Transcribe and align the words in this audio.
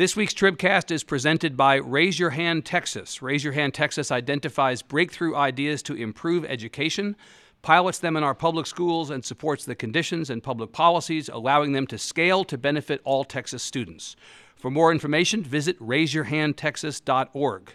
This 0.00 0.16
week's 0.16 0.32
Tribcast 0.32 0.90
is 0.90 1.04
presented 1.04 1.58
by 1.58 1.74
Raise 1.74 2.18
Your 2.18 2.30
Hand 2.30 2.64
Texas. 2.64 3.20
Raise 3.20 3.44
Your 3.44 3.52
Hand 3.52 3.74
Texas 3.74 4.10
identifies 4.10 4.80
breakthrough 4.80 5.36
ideas 5.36 5.82
to 5.82 5.94
improve 5.94 6.46
education, 6.46 7.16
pilots 7.60 7.98
them 7.98 8.16
in 8.16 8.22
our 8.24 8.34
public 8.34 8.64
schools, 8.64 9.10
and 9.10 9.22
supports 9.22 9.66
the 9.66 9.74
conditions 9.74 10.30
and 10.30 10.42
public 10.42 10.72
policies 10.72 11.28
allowing 11.28 11.72
them 11.72 11.86
to 11.86 11.98
scale 11.98 12.44
to 12.44 12.56
benefit 12.56 13.02
all 13.04 13.24
Texas 13.24 13.62
students. 13.62 14.16
For 14.56 14.70
more 14.70 14.90
information, 14.90 15.42
visit 15.42 15.78
raiseyourhandtexas.org. 15.80 17.74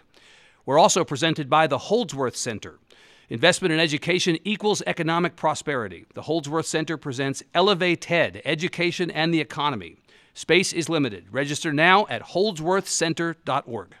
We're 0.64 0.80
also 0.80 1.04
presented 1.04 1.48
by 1.48 1.68
the 1.68 1.78
Holdsworth 1.78 2.34
Center. 2.34 2.80
Investment 3.28 3.72
in 3.72 3.78
education 3.78 4.36
equals 4.42 4.82
economic 4.84 5.36
prosperity. 5.36 6.06
The 6.14 6.22
Holdsworth 6.22 6.66
Center 6.66 6.96
presents 6.96 7.44
Elevate 7.54 8.00
TED, 8.00 8.42
Education 8.44 9.12
and 9.12 9.32
the 9.32 9.40
Economy. 9.40 9.98
Space 10.36 10.74
is 10.74 10.90
limited. 10.90 11.24
Register 11.32 11.72
now 11.72 12.06
at 12.10 12.22
holdsworthcenter.org. 12.22 13.94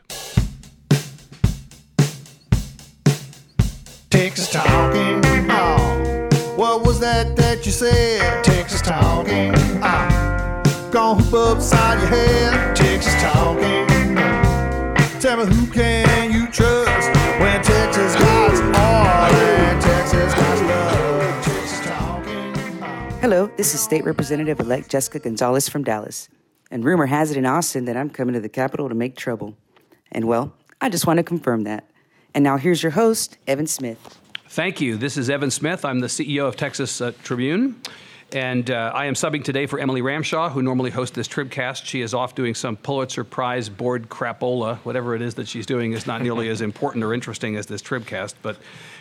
Texas 4.10 4.52
talking. 4.52 5.22
Oh, 5.50 6.28
what 6.56 6.84
was 6.84 7.00
that 7.00 7.36
that 7.36 7.64
you 7.64 7.72
said? 7.72 8.44
Texas 8.44 8.82
talking. 8.82 9.54
Oh, 9.82 10.90
gonna 10.92 11.22
hoop 11.22 11.32
upside 11.32 12.00
your 12.00 12.10
head. 12.10 12.76
Texas 12.76 13.14
talking. 13.22 14.18
Oh. 14.18 14.94
Tell 15.18 15.38
me 15.38 15.46
who 15.54 15.66
can 15.72 16.30
you 16.32 16.48
trust 16.48 17.08
when 17.40 17.62
Texas 17.62 18.14
guys 18.14 18.60
are 18.60 19.30
and 19.32 19.80
Texas 19.80 20.34
guys 20.34 20.60
love. 20.60 21.05
Hello, 23.28 23.50
this 23.56 23.74
is 23.74 23.80
State 23.80 24.04
Representative 24.04 24.60
elect 24.60 24.88
Jessica 24.88 25.18
Gonzalez 25.18 25.68
from 25.68 25.82
Dallas. 25.82 26.28
And 26.70 26.84
rumor 26.84 27.06
has 27.06 27.32
it 27.32 27.36
in 27.36 27.44
Austin 27.44 27.84
that 27.86 27.96
I'm 27.96 28.08
coming 28.08 28.34
to 28.34 28.40
the 28.40 28.48
Capitol 28.48 28.88
to 28.88 28.94
make 28.94 29.16
trouble. 29.16 29.56
And 30.12 30.28
well, 30.28 30.54
I 30.80 30.90
just 30.90 31.08
want 31.08 31.16
to 31.16 31.24
confirm 31.24 31.64
that. 31.64 31.90
And 32.34 32.44
now 32.44 32.56
here's 32.56 32.84
your 32.84 32.92
host, 32.92 33.36
Evan 33.48 33.66
Smith. 33.66 34.20
Thank 34.50 34.80
you. 34.80 34.96
This 34.96 35.16
is 35.16 35.28
Evan 35.28 35.50
Smith. 35.50 35.84
I'm 35.84 35.98
the 35.98 36.06
CEO 36.06 36.46
of 36.46 36.54
Texas 36.54 37.00
uh, 37.00 37.10
Tribune. 37.24 37.74
And 38.32 38.70
uh, 38.70 38.92
I 38.94 39.06
am 39.06 39.14
subbing 39.14 39.42
today 39.42 39.66
for 39.66 39.80
Emily 39.80 40.02
Ramshaw, 40.02 40.52
who 40.52 40.62
normally 40.62 40.90
hosts 40.90 41.16
this 41.16 41.26
Tribcast. 41.26 41.84
She 41.84 42.02
is 42.02 42.14
off 42.14 42.36
doing 42.36 42.54
some 42.54 42.76
Pulitzer 42.76 43.24
Prize 43.24 43.68
board 43.68 44.08
crapola. 44.08 44.78
Whatever 44.78 45.16
it 45.16 45.22
is 45.22 45.34
that 45.34 45.48
she's 45.48 45.66
doing 45.66 45.94
is 45.94 46.06
not 46.06 46.22
nearly 46.22 46.48
as 46.48 46.60
important 46.60 47.02
or 47.02 47.12
interesting 47.12 47.56
as 47.56 47.66
this 47.66 47.82
Tribcast, 47.82 48.34
but 48.42 48.56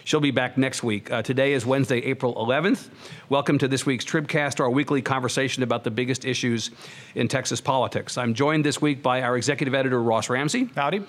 she'll 0.05 0.21
be 0.21 0.31
back 0.31 0.57
next 0.57 0.83
week. 0.83 1.11
Uh, 1.11 1.21
today 1.21 1.51
is 1.51 1.65
Wednesday, 1.65 1.97
April 1.97 2.33
11th. 2.35 2.87
Welcome 3.27 3.57
to 3.57 3.67
this 3.67 3.85
week's 3.85 4.05
Tribcast, 4.05 4.61
our 4.61 4.69
weekly 4.69 5.01
conversation 5.01 5.63
about 5.63 5.83
the 5.83 5.91
biggest 5.91 6.23
issues 6.23 6.71
in 7.15 7.27
Texas 7.27 7.59
politics. 7.59 8.17
I'm 8.17 8.33
joined 8.33 8.63
this 8.63 8.81
week 8.81 9.03
by 9.03 9.21
our 9.23 9.35
executive 9.35 9.73
editor, 9.73 10.01
Ross 10.01 10.29
Ramsey. 10.29 10.69
Howdy. 10.75 11.03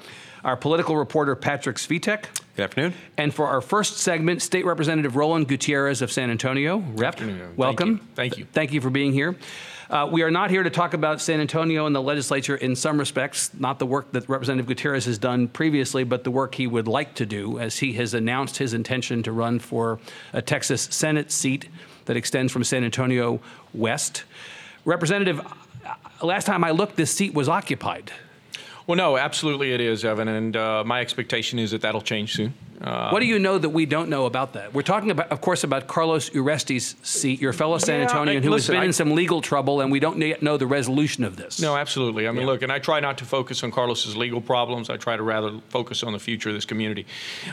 Our 0.44 0.56
political 0.56 0.97
reporter, 0.97 1.36
Patrick 1.36 1.77
Svitek. 1.77 2.27
Good 2.56 2.62
afternoon. 2.62 2.94
And 3.16 3.34
for 3.34 3.47
our 3.47 3.61
first 3.61 3.98
segment, 3.98 4.42
State 4.42 4.64
Representative 4.64 5.16
Roland 5.16 5.48
Gutierrez 5.48 6.03
of 6.03 6.10
San 6.10 6.31
Antonio. 6.31 6.78
Rep, 6.78 7.14
afternoon. 7.14 7.38
Thank 7.38 7.58
welcome. 7.58 7.88
you. 7.91 8.00
Thank 8.14 8.38
you. 8.38 8.47
Thank 8.53 8.72
you 8.72 8.81
for 8.81 8.91
being 8.91 9.12
here. 9.12 9.36
Uh, 9.88 10.08
we 10.10 10.22
are 10.22 10.32
not 10.32 10.50
here 10.50 10.64
to 10.64 10.70
talk 10.70 10.94
about 10.94 11.20
San 11.20 11.40
Antonio 11.40 11.86
and 11.86 11.94
the 11.94 12.02
legislature 12.02 12.56
in 12.56 12.74
some 12.74 12.98
respects, 12.98 13.52
not 13.54 13.78
the 13.78 13.86
work 13.86 14.10
that 14.12 14.28
Representative 14.28 14.66
Gutierrez 14.66 15.04
has 15.04 15.16
done 15.16 15.46
previously, 15.46 16.02
but 16.02 16.24
the 16.24 16.30
work 16.30 16.56
he 16.56 16.66
would 16.66 16.88
like 16.88 17.14
to 17.14 17.26
do 17.26 17.60
as 17.60 17.78
he 17.78 17.92
has 17.92 18.12
announced 18.12 18.56
his 18.56 18.74
intention 18.74 19.22
to 19.22 19.30
run 19.30 19.60
for 19.60 20.00
a 20.32 20.42
Texas 20.42 20.88
Senate 20.90 21.30
seat 21.30 21.68
that 22.06 22.16
extends 22.16 22.52
from 22.52 22.64
San 22.64 22.82
Antonio 22.82 23.40
west. 23.72 24.24
Representative, 24.84 25.40
last 26.20 26.46
time 26.46 26.64
I 26.64 26.72
looked, 26.72 26.96
this 26.96 27.12
seat 27.12 27.32
was 27.32 27.48
occupied. 27.48 28.10
Well, 28.88 28.96
no, 28.96 29.16
absolutely 29.16 29.72
it 29.72 29.80
is, 29.80 30.04
Evan, 30.04 30.26
and 30.26 30.56
uh, 30.56 30.82
my 30.84 31.00
expectation 31.00 31.60
is 31.60 31.70
that 31.70 31.82
that'll 31.82 32.00
change 32.00 32.34
soon. 32.34 32.54
Uh, 32.80 33.10
What 33.10 33.20
do 33.20 33.27
you 33.27 33.38
know 33.38 33.58
that 33.58 33.70
we 33.70 33.86
don't 33.86 34.08
know 34.10 34.27
about 34.27 34.52
that? 34.52 34.74
We're 34.74 34.82
talking 34.82 35.10
about, 35.10 35.30
of 35.32 35.41
course, 35.41 35.64
about 35.64 35.87
Carlos 35.87 36.31
Uresti's 36.31 36.94
seat, 37.03 37.41
your 37.41 37.53
fellow 37.53 37.78
San 37.78 38.00
Yeah, 38.00 38.09
Antonian 38.09 38.38
I- 38.38 38.41
who 38.41 38.50
listen, 38.50 38.75
has 38.75 38.81
been 38.81 38.82
I- 38.82 38.87
in 38.87 38.92
some 38.92 39.14
legal 39.14 39.41
trouble, 39.41 39.81
and 39.81 39.91
we 39.91 39.98
don't 40.00 40.20
yet 40.20 40.42
know 40.42 40.56
the 40.56 40.66
resolution 40.66 41.25
of 41.25 41.37
this. 41.37 41.60
no, 41.60 41.76
absolutely. 41.76 42.28
I 42.28 42.32
mean, 42.32 42.47
look, 42.47 42.62
and 42.62 42.70
I 42.70 42.78
try 42.78 43.00
not 43.00 43.19
to 43.19 43.25
focus 43.25 43.62
on 43.64 43.70
Carlos's 43.70 44.16
legal 44.16 44.41
problems. 44.41 44.91
I 44.91 44.97
try 44.97 45.16
to 45.16 45.22
rather 45.22 45.53
focus 45.69 46.03
on 46.03 46.12
the 46.12 46.19
future 46.19 46.50
of 46.50 46.54
this 46.54 46.64
community. 46.66 47.06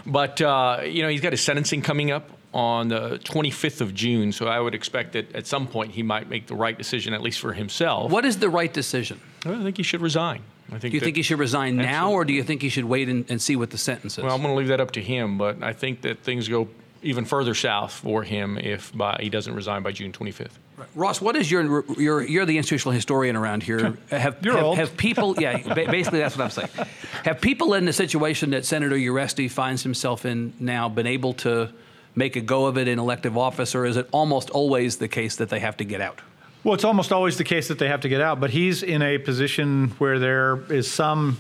But 0.06 0.42
uh, 0.42 0.80
you 0.86 1.02
know, 1.04 1.10
he's 1.10 1.22
got 1.22 1.32
his 1.34 1.42
sentencing 1.42 1.82
coming 1.82 2.12
up 2.12 2.30
on 2.54 2.90
the 2.90 3.20
25th 3.24 3.82
of 3.82 3.94
June, 3.96 4.32
so 4.32 4.46
I 4.48 4.60
would 4.60 4.76
expect 4.76 5.14
that 5.14 5.34
at 5.36 5.48
some 5.48 5.66
point 5.68 5.92
he 5.94 6.04
might 6.04 6.30
make 6.30 6.46
the 6.48 6.54
right 6.56 6.78
decision, 6.78 7.14
at 7.14 7.22
least 7.22 7.40
for 7.40 7.54
himself. 7.54 8.12
What 8.12 8.26
is 8.26 8.38
the 8.38 8.50
right 8.50 8.72
decision? 8.72 9.20
I 9.46 9.64
think 9.64 9.78
he 9.78 9.84
should 9.84 10.02
resign. 10.02 10.42
I 10.76 10.80
think. 10.80 10.92
Do 10.92 10.96
you 10.96 11.00
that- 11.00 11.06
think 11.06 11.18
he 11.18 11.24
should 11.24 11.40
resign 11.40 11.76
now, 11.76 12.12
or 12.12 12.26
do 12.26 12.34
you 12.34 12.44
think 12.44 12.62
he 12.62 12.70
should 12.70 12.86
wait 12.86 13.10
and, 13.10 13.30
and 13.30 13.42
see 13.42 13.56
what 13.56 13.70
the 13.70 13.78
sentence 13.78 14.18
is? 14.18 14.24
Well, 14.24 14.34
I'm 14.34 14.42
going 14.42 14.54
to 14.54 14.58
leave 14.58 14.70
that 14.70 14.80
up 14.80 14.92
to 14.92 15.02
him, 15.02 15.38
but 15.38 15.62
I 15.62 15.74
think 15.74 16.02
that 16.02 16.20
things 16.20 16.48
go 16.48 16.68
even 17.04 17.26
further 17.26 17.54
south 17.54 17.92
for 17.92 18.24
him 18.24 18.58
if 18.58 18.96
by, 18.96 19.20
he 19.22 19.30
doesn't 19.30 19.54
resign 19.54 19.84
by 19.84 19.92
June 19.92 20.12
25th. 20.12 20.52
Ross, 20.96 21.22
what 21.22 21.36
is 21.36 21.52
your, 21.52 21.84
your 22.00 22.22
you're 22.24 22.46
the 22.46 22.58
institutional 22.58 22.94
historian 22.94 23.36
around 23.36 23.64
here. 23.64 23.98
Have, 24.10 24.38
You're 24.44 24.58
have, 24.58 24.90
have 24.90 24.98
people, 24.98 25.40
yeah, 25.40 25.74
basically 25.74 26.20
that's 26.20 26.36
what 26.36 26.46
I'm 26.46 26.50
saying. 26.50 26.70
Have 27.26 27.40
people 27.40 27.74
in 27.76 27.86
the 27.86 27.94
situation 27.94 28.50
that 28.52 28.66
Senator 28.66 28.96
Uresti 28.96 29.50
finds 29.50 29.84
himself 29.84 30.26
in 30.26 30.54
now 30.60 30.90
been 30.90 31.08
able 31.08 31.34
to 31.36 31.72
make 32.16 32.36
a 32.36 32.42
go 32.42 32.66
of 32.66 32.78
it 32.78 32.88
in 32.88 33.00
elective 33.00 33.38
office, 33.38 33.76
or 33.76 33.86
is 33.86 33.98
it 33.98 34.10
almost 34.12 34.50
always 34.50 34.98
the 34.98 35.08
case 35.08 35.38
that 35.38 35.50
they 35.50 35.60
have 35.60 35.78
to 35.78 35.86
get 35.86 36.02
out? 36.02 36.20
Well, 36.64 36.74
it's 36.74 36.86
almost 36.86 37.12
always 37.12 37.38
the 37.38 37.44
case 37.44 37.68
that 37.68 37.78
they 37.78 37.90
have 37.90 38.02
to 38.02 38.10
get 38.10 38.22
out, 38.22 38.40
but 38.40 38.50
he's 38.50 38.84
in 38.84 39.02
a 39.02 39.18
position 39.18 39.90
where 39.98 40.18
there 40.18 40.60
is 40.72 40.90
some, 40.90 41.38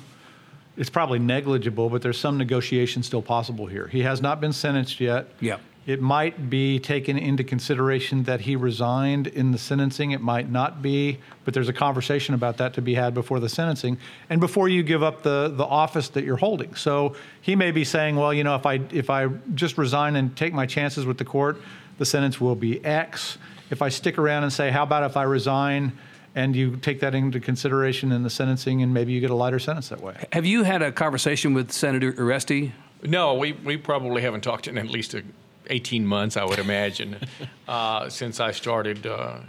it's 0.75 0.89
probably 0.89 1.19
negligible, 1.19 1.89
but 1.89 2.01
there's 2.01 2.19
some 2.19 2.38
negotiation 2.38 3.03
still 3.03 3.22
possible 3.22 3.66
here. 3.66 3.88
He 3.88 4.01
has 4.01 4.22
not 4.22 4.41
been 4.41 4.51
sentenced 4.51 5.00
yet. 5.00 5.28
Yeah. 5.39 5.59
It 5.85 6.01
might 6.01 6.50
be 6.50 6.78
taken 6.79 7.17
into 7.17 7.44
consideration 7.44 8.23
that 8.23 8.41
he 8.41 8.57
resigned 8.57 9.28
in 9.28 9.51
the 9.51 9.57
sentencing. 9.57 10.12
It 10.12 10.22
might 10.22 10.50
not 10.50 10.81
be, 10.81 11.19
but 11.45 11.53
there's 11.53 11.69
a 11.69 11.73
conversation 11.73 12.35
about 12.35 12.57
that 12.57 12.73
to 12.73 12.81
be 12.81 12.94
had 12.94 13.13
before 13.13 13.39
the 13.39 13.50
sentencing 13.50 13.97
and 14.29 14.41
before 14.41 14.67
you 14.67 14.83
give 14.83 15.03
up 15.03 15.23
the, 15.23 15.53
the 15.53 15.66
office 15.66 16.09
that 16.09 16.23
you're 16.23 16.38
holding. 16.38 16.75
So 16.75 17.16
he 17.41 17.56
may 17.56 17.72
be 17.72 17.83
saying, 17.83 18.16
well, 18.16 18.33
you 18.33 18.45
know, 18.45 18.56
if 18.56 18.66
I 18.66 18.75
if 18.91 19.09
I 19.09 19.28
just 19.56 19.78
resign 19.78 20.16
and 20.16 20.35
take 20.38 20.53
my 20.53 20.66
chances 20.66 21.06
with 21.06 21.17
the 21.17 21.25
court, 21.25 21.62
the 21.97 22.06
sentence 22.06 22.39
will 22.39 22.56
be 22.56 22.83
X. 22.85 23.38
If 23.73 23.81
I 23.81 23.89
stick 23.89 24.19
around 24.19 24.44
and 24.44 24.53
say, 24.53 24.69
how 24.69 24.84
about 24.84 25.03
if 25.03 25.17
I 25.17 25.23
resign 25.23 25.94
and 26.35 26.56
you 26.56 26.78
take 26.78 27.00
that 27.00 27.16
into 27.16 27.39
consideration 27.39 28.11
in 28.11 28.22
the 28.22 28.29
sentencing 28.29 28.84
and 28.84 28.94
maybe 28.94 29.13
you 29.13 29.19
get 29.19 29.31
a 29.31 29.35
lighter 29.35 29.57
sentence 29.57 29.89
that 29.89 30.00
way? 30.00 30.28
Have 30.31 30.45
you 30.45 30.61
had 30.61 30.84
a 30.84 30.91
conversation 30.91 31.56
with 31.56 31.72
Senator 31.72 32.13
Uresti? 32.13 32.72
No, 33.01 33.33
we, 33.33 33.53
we 33.53 33.78
probably 33.78 34.22
haven't 34.22 34.41
talked 34.41 34.67
in 34.67 34.78
at 34.78 34.89
least 34.89 35.16
a, 35.16 35.23
18 35.72 36.06
months, 36.06 36.38
I 36.38 36.45
would 36.45 36.59
imagine, 36.59 37.17
uh, 37.67 38.09
since 38.09 38.39
I 38.39 38.51
started 38.51 39.07
uh, 39.07 39.39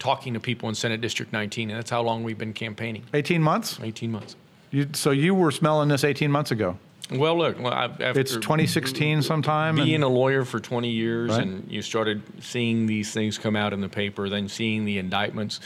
talking 0.00 0.34
to 0.34 0.40
people 0.40 0.68
in 0.68 0.74
Senate 0.74 1.00
District 1.00 1.32
19, 1.32 1.70
and 1.70 1.78
that's 1.78 1.90
how 1.90 2.02
long 2.02 2.24
we've 2.24 2.38
been 2.38 2.54
campaigning 2.54 3.04
18 3.14 3.40
months? 3.40 3.78
18 3.80 4.10
months. 4.10 4.34
You, 4.72 4.88
so 4.94 5.12
you 5.12 5.32
were 5.32 5.52
smelling 5.52 5.88
this 5.88 6.02
18 6.02 6.28
months 6.28 6.50
ago. 6.50 6.76
Well, 7.10 7.36
look, 7.36 7.60
well, 7.60 7.72
I've, 7.72 8.00
after 8.00 8.20
It's 8.20 8.32
2016 8.34 9.22
sometime. 9.22 9.76
and- 9.78 9.84
being 9.86 10.02
a 10.02 10.08
lawyer 10.08 10.44
for 10.44 10.58
20 10.58 10.90
years 10.90 11.30
Right. 11.30 11.42
and 11.42 11.70
you 11.70 11.82
started 11.82 12.22
seeing 12.40 12.86
these 12.86 13.12
things 13.12 13.36
come 13.38 13.56
out 13.56 13.72
in 13.72 13.80
the 13.80 13.88
paper, 13.88 14.28
then 14.28 14.48
seeing 14.48 14.84
the 14.84 14.96
indictments, 14.98 15.60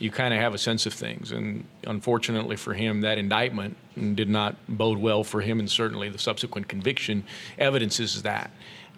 you 0.00 0.10
kind 0.10 0.34
of 0.34 0.40
have 0.40 0.52
a 0.54 0.58
sense 0.58 0.86
of 0.86 0.92
things. 0.92 1.30
And 1.30 1.64
unfortunately 1.86 2.56
for 2.56 2.74
him, 2.74 3.02
that 3.02 3.18
indictment 3.18 3.76
did 4.16 4.28
not 4.28 4.56
bode 4.68 4.98
well 4.98 5.22
for 5.22 5.42
him, 5.42 5.60
and 5.60 5.70
certainly 5.70 6.08
the 6.08 6.18
subsequent 6.18 6.68
conviction 6.68 7.22
evidences 7.58 8.22
that. 8.22 8.50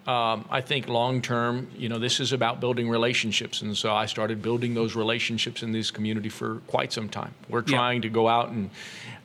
Um, 0.05 0.43
I 0.51 0.59
think 0.59 0.89
long 0.89 1.21
term, 1.21 1.67
you 1.77 1.87
know, 1.87 1.97
this 1.97 2.19
is 2.19 2.33
about 2.33 2.59
building 2.59 2.89
relationships, 2.89 3.61
and 3.61 3.77
so 3.77 3.93
I 3.93 4.05
started 4.05 4.41
building 4.41 4.73
those 4.73 4.95
relationships 4.95 5.63
in 5.63 5.71
this 5.71 5.91
community 5.91 6.27
for 6.27 6.55
quite 6.67 6.91
some 6.91 7.07
time. 7.07 7.33
We're 7.47 7.59
Yeah. 7.65 7.77
trying 7.77 8.01
to 8.01 8.09
go 8.09 8.27
out 8.27 8.49
and 8.49 8.69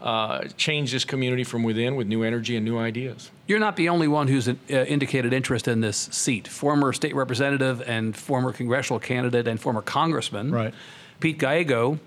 uh, 0.01 0.45
change 0.57 0.93
this 0.93 1.05
community 1.05 1.43
from 1.43 1.65
within 1.65 1.97
with 1.97 2.07
new 2.07 2.23
energy 2.23 2.55
and 2.55 2.65
new 2.65 2.79
ideas. 2.79 3.33
You're 3.49 3.59
not 3.59 3.75
the 3.75 3.89
only 3.89 4.07
one 4.07 4.29
who's 4.29 4.47
uh, 4.47 4.55
indicated 4.71 5.33
interest 5.33 5.67
in 5.67 5.81
this 5.81 5.97
seat. 6.13 6.47
Former 6.47 6.93
state 6.93 7.17
representative 7.17 7.83
and 7.85 8.17
former 8.17 8.53
congressional 8.53 9.01
candidate 9.01 9.49
and 9.49 9.61
former 9.61 9.83
congressman, 9.83 10.53
Right. 10.53 10.73
Pete 11.19 11.39
Gallego, 11.39 11.99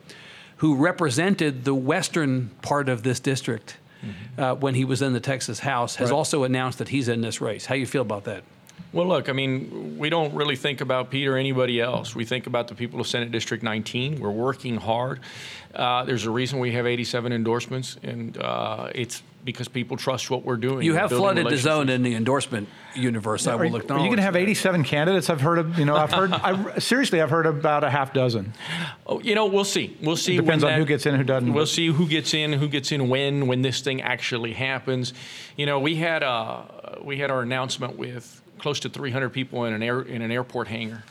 who 0.57 0.75
represented 0.75 1.65
the 1.65 1.75
western 1.75 2.51
part 2.61 2.87
of 2.87 3.03
this 3.03 3.19
district 3.19 3.75
uh, 4.37 4.55
when 4.55 4.75
he 4.75 4.85
was 4.85 5.01
in 5.01 5.11
the 5.11 5.19
Texas 5.19 5.59
House, 5.59 5.97
has 5.97 6.09
Right. 6.11 6.15
also 6.17 6.43
announced 6.43 6.77
that 6.77 6.87
he's 6.89 7.09
in 7.09 7.19
this 7.19 7.41
race. 7.41 7.65
How 7.65 7.75
do 7.75 7.81
you 7.81 7.85
feel 7.85 8.01
about 8.03 8.23
that? 8.23 8.43
Well, 8.93 9.07
look, 9.07 9.29
I 9.29 9.33
mean, 9.33 9.97
we 9.97 10.09
don't 10.09 10.33
really 10.33 10.55
think 10.55 10.81
about 10.81 11.09
Pete 11.09 11.27
or 11.27 11.37
anybody 11.37 11.79
else. 11.79 12.15
We 12.15 12.25
think 12.25 12.47
about 12.47 12.67
the 12.67 12.75
people 12.75 12.99
of 12.99 13.07
Senate 13.07 13.31
District 13.31 13.63
19. 13.63 14.19
We're 14.19 14.29
working 14.29 14.77
hard. 14.77 15.21
Uh, 15.73 16.03
there's 16.03 16.25
a 16.25 16.31
reason 16.31 16.59
we 16.59 16.73
have 16.73 16.85
87 16.85 17.31
endorsements, 17.31 17.97
and 18.03 18.37
uh, 18.37 18.89
it's 18.93 19.23
because 19.43 19.67
people 19.67 19.97
trust 19.97 20.29
what 20.29 20.43
we're 20.43 20.57
doing. 20.57 20.85
You 20.85 20.95
have 20.95 21.09
flooded 21.09 21.47
the 21.47 21.57
zone 21.57 21.89
in 21.89 22.03
the 22.03 22.15
endorsement 22.15 22.67
universe, 22.95 23.47
I 23.47 23.55
will 23.55 23.65
you, 23.65 23.75
acknowledge. 23.77 24.01
are 24.01 24.03
you 24.03 24.09
going 24.09 24.17
to 24.17 24.23
have 24.23 24.35
87 24.35 24.83
candidates? 24.83 25.29
I've 25.29 25.41
heard 25.41 25.59
of, 25.59 25.79
you 25.79 25.85
know, 25.85 25.95
I've 25.95 26.11
heard, 26.11 26.33
I, 26.33 26.77
seriously, 26.79 27.21
I've 27.21 27.29
heard 27.29 27.45
about 27.45 27.83
a 27.83 27.89
half 27.89 28.13
dozen. 28.13 28.53
Oh, 29.07 29.19
you 29.21 29.33
know, 29.33 29.45
we'll 29.45 29.63
see. 29.63 29.97
We'll 30.01 30.17
see. 30.17 30.35
It 30.35 30.41
depends 30.41 30.63
when 30.63 30.73
on 30.73 30.79
who 30.79 30.85
gets 30.85 31.05
in, 31.05 31.15
who 31.15 31.23
doesn't. 31.23 31.53
We'll 31.53 31.65
see 31.65 31.87
who 31.87 32.07
gets 32.07 32.33
in, 32.33 32.53
who 32.53 32.67
gets 32.67 32.91
in 32.91 33.09
when, 33.09 33.47
when 33.47 33.61
this 33.61 33.81
thing 33.81 34.01
actually 34.01 34.53
happens. 34.53 35.13
You 35.55 35.65
know, 35.65 35.79
we 35.79 35.95
had 35.95 36.21
uh, 36.21 36.63
we 37.01 37.17
had 37.17 37.31
our 37.31 37.41
announcement 37.41 37.97
with 37.97 38.40
close 38.61 38.79
to 38.79 38.89
300 38.89 39.29
people 39.29 39.65
in 39.65 39.73
an 39.73 39.81
air 39.81 40.01
in 40.01 40.21
an 40.21 40.31
airport 40.31 40.67
hangar. 40.67 41.03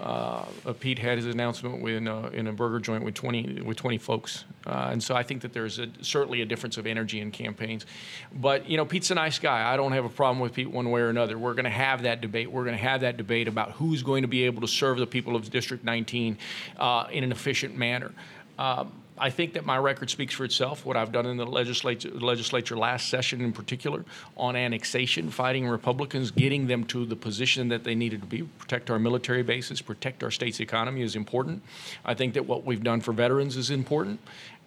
Uh, 0.00 0.44
Pete 0.80 0.98
had 0.98 1.18
his 1.18 1.26
announcement 1.26 1.86
in, 1.86 2.08
uh, 2.08 2.30
in 2.32 2.46
a 2.46 2.52
burger 2.52 2.80
joint 2.80 3.04
with 3.04 3.12
20 3.12 3.60
with 3.62 3.76
20 3.76 3.98
folks, 3.98 4.44
uh, 4.66 4.88
and 4.90 5.02
so 5.02 5.14
I 5.14 5.22
think 5.22 5.42
that 5.42 5.52
there's 5.52 5.78
a, 5.78 5.88
certainly 6.00 6.40
a 6.40 6.46
difference 6.46 6.78
of 6.78 6.86
energy 6.86 7.20
in 7.20 7.30
campaigns. 7.30 7.84
But 8.32 8.70
you 8.70 8.78
know, 8.78 8.86
Pete's 8.86 9.10
a 9.10 9.14
nice 9.14 9.38
guy. 9.38 9.70
I 9.70 9.76
don't 9.76 9.92
have 9.92 10.06
a 10.06 10.08
problem 10.08 10.38
with 10.38 10.54
Pete 10.54 10.70
one 10.70 10.90
way 10.90 11.02
or 11.02 11.10
another. 11.10 11.36
We're 11.36 11.52
going 11.52 11.64
to 11.64 11.70
have 11.70 12.02
that 12.04 12.22
debate. 12.22 12.50
We're 12.50 12.64
going 12.64 12.76
to 12.76 12.82
have 12.82 13.02
that 13.02 13.18
debate 13.18 13.46
about 13.46 13.72
who's 13.72 14.02
going 14.02 14.22
to 14.22 14.28
be 14.28 14.44
able 14.44 14.62
to 14.62 14.68
serve 14.68 14.96
the 14.96 15.06
people 15.06 15.36
of 15.36 15.50
District 15.50 15.84
19 15.84 16.38
uh, 16.78 17.06
in 17.10 17.24
an 17.24 17.32
efficient 17.32 17.76
manner. 17.76 18.12
Um, 18.58 19.03
I 19.16 19.30
think 19.30 19.52
that 19.52 19.64
my 19.64 19.78
record 19.78 20.10
speaks 20.10 20.34
for 20.34 20.44
itself. 20.44 20.84
What 20.84 20.96
I've 20.96 21.12
done 21.12 21.26
in 21.26 21.36
the 21.36 21.46
legislature, 21.46 22.10
legislature 22.10 22.76
last 22.76 23.08
session, 23.08 23.40
in 23.40 23.52
particular, 23.52 24.04
on 24.36 24.56
annexation, 24.56 25.30
fighting 25.30 25.68
Republicans, 25.68 26.32
getting 26.32 26.66
them 26.66 26.84
to 26.86 27.06
the 27.06 27.14
position 27.14 27.68
that 27.68 27.84
they 27.84 27.94
needed 27.94 28.22
to 28.22 28.26
be, 28.26 28.42
protect 28.42 28.90
our 28.90 28.98
military 28.98 29.44
bases, 29.44 29.80
protect 29.80 30.24
our 30.24 30.32
state's 30.32 30.58
economy 30.58 31.02
is 31.02 31.14
important. 31.14 31.62
I 32.04 32.14
think 32.14 32.34
that 32.34 32.46
what 32.46 32.64
we've 32.64 32.82
done 32.82 33.00
for 33.00 33.12
veterans 33.12 33.56
is 33.56 33.70
important, 33.70 34.18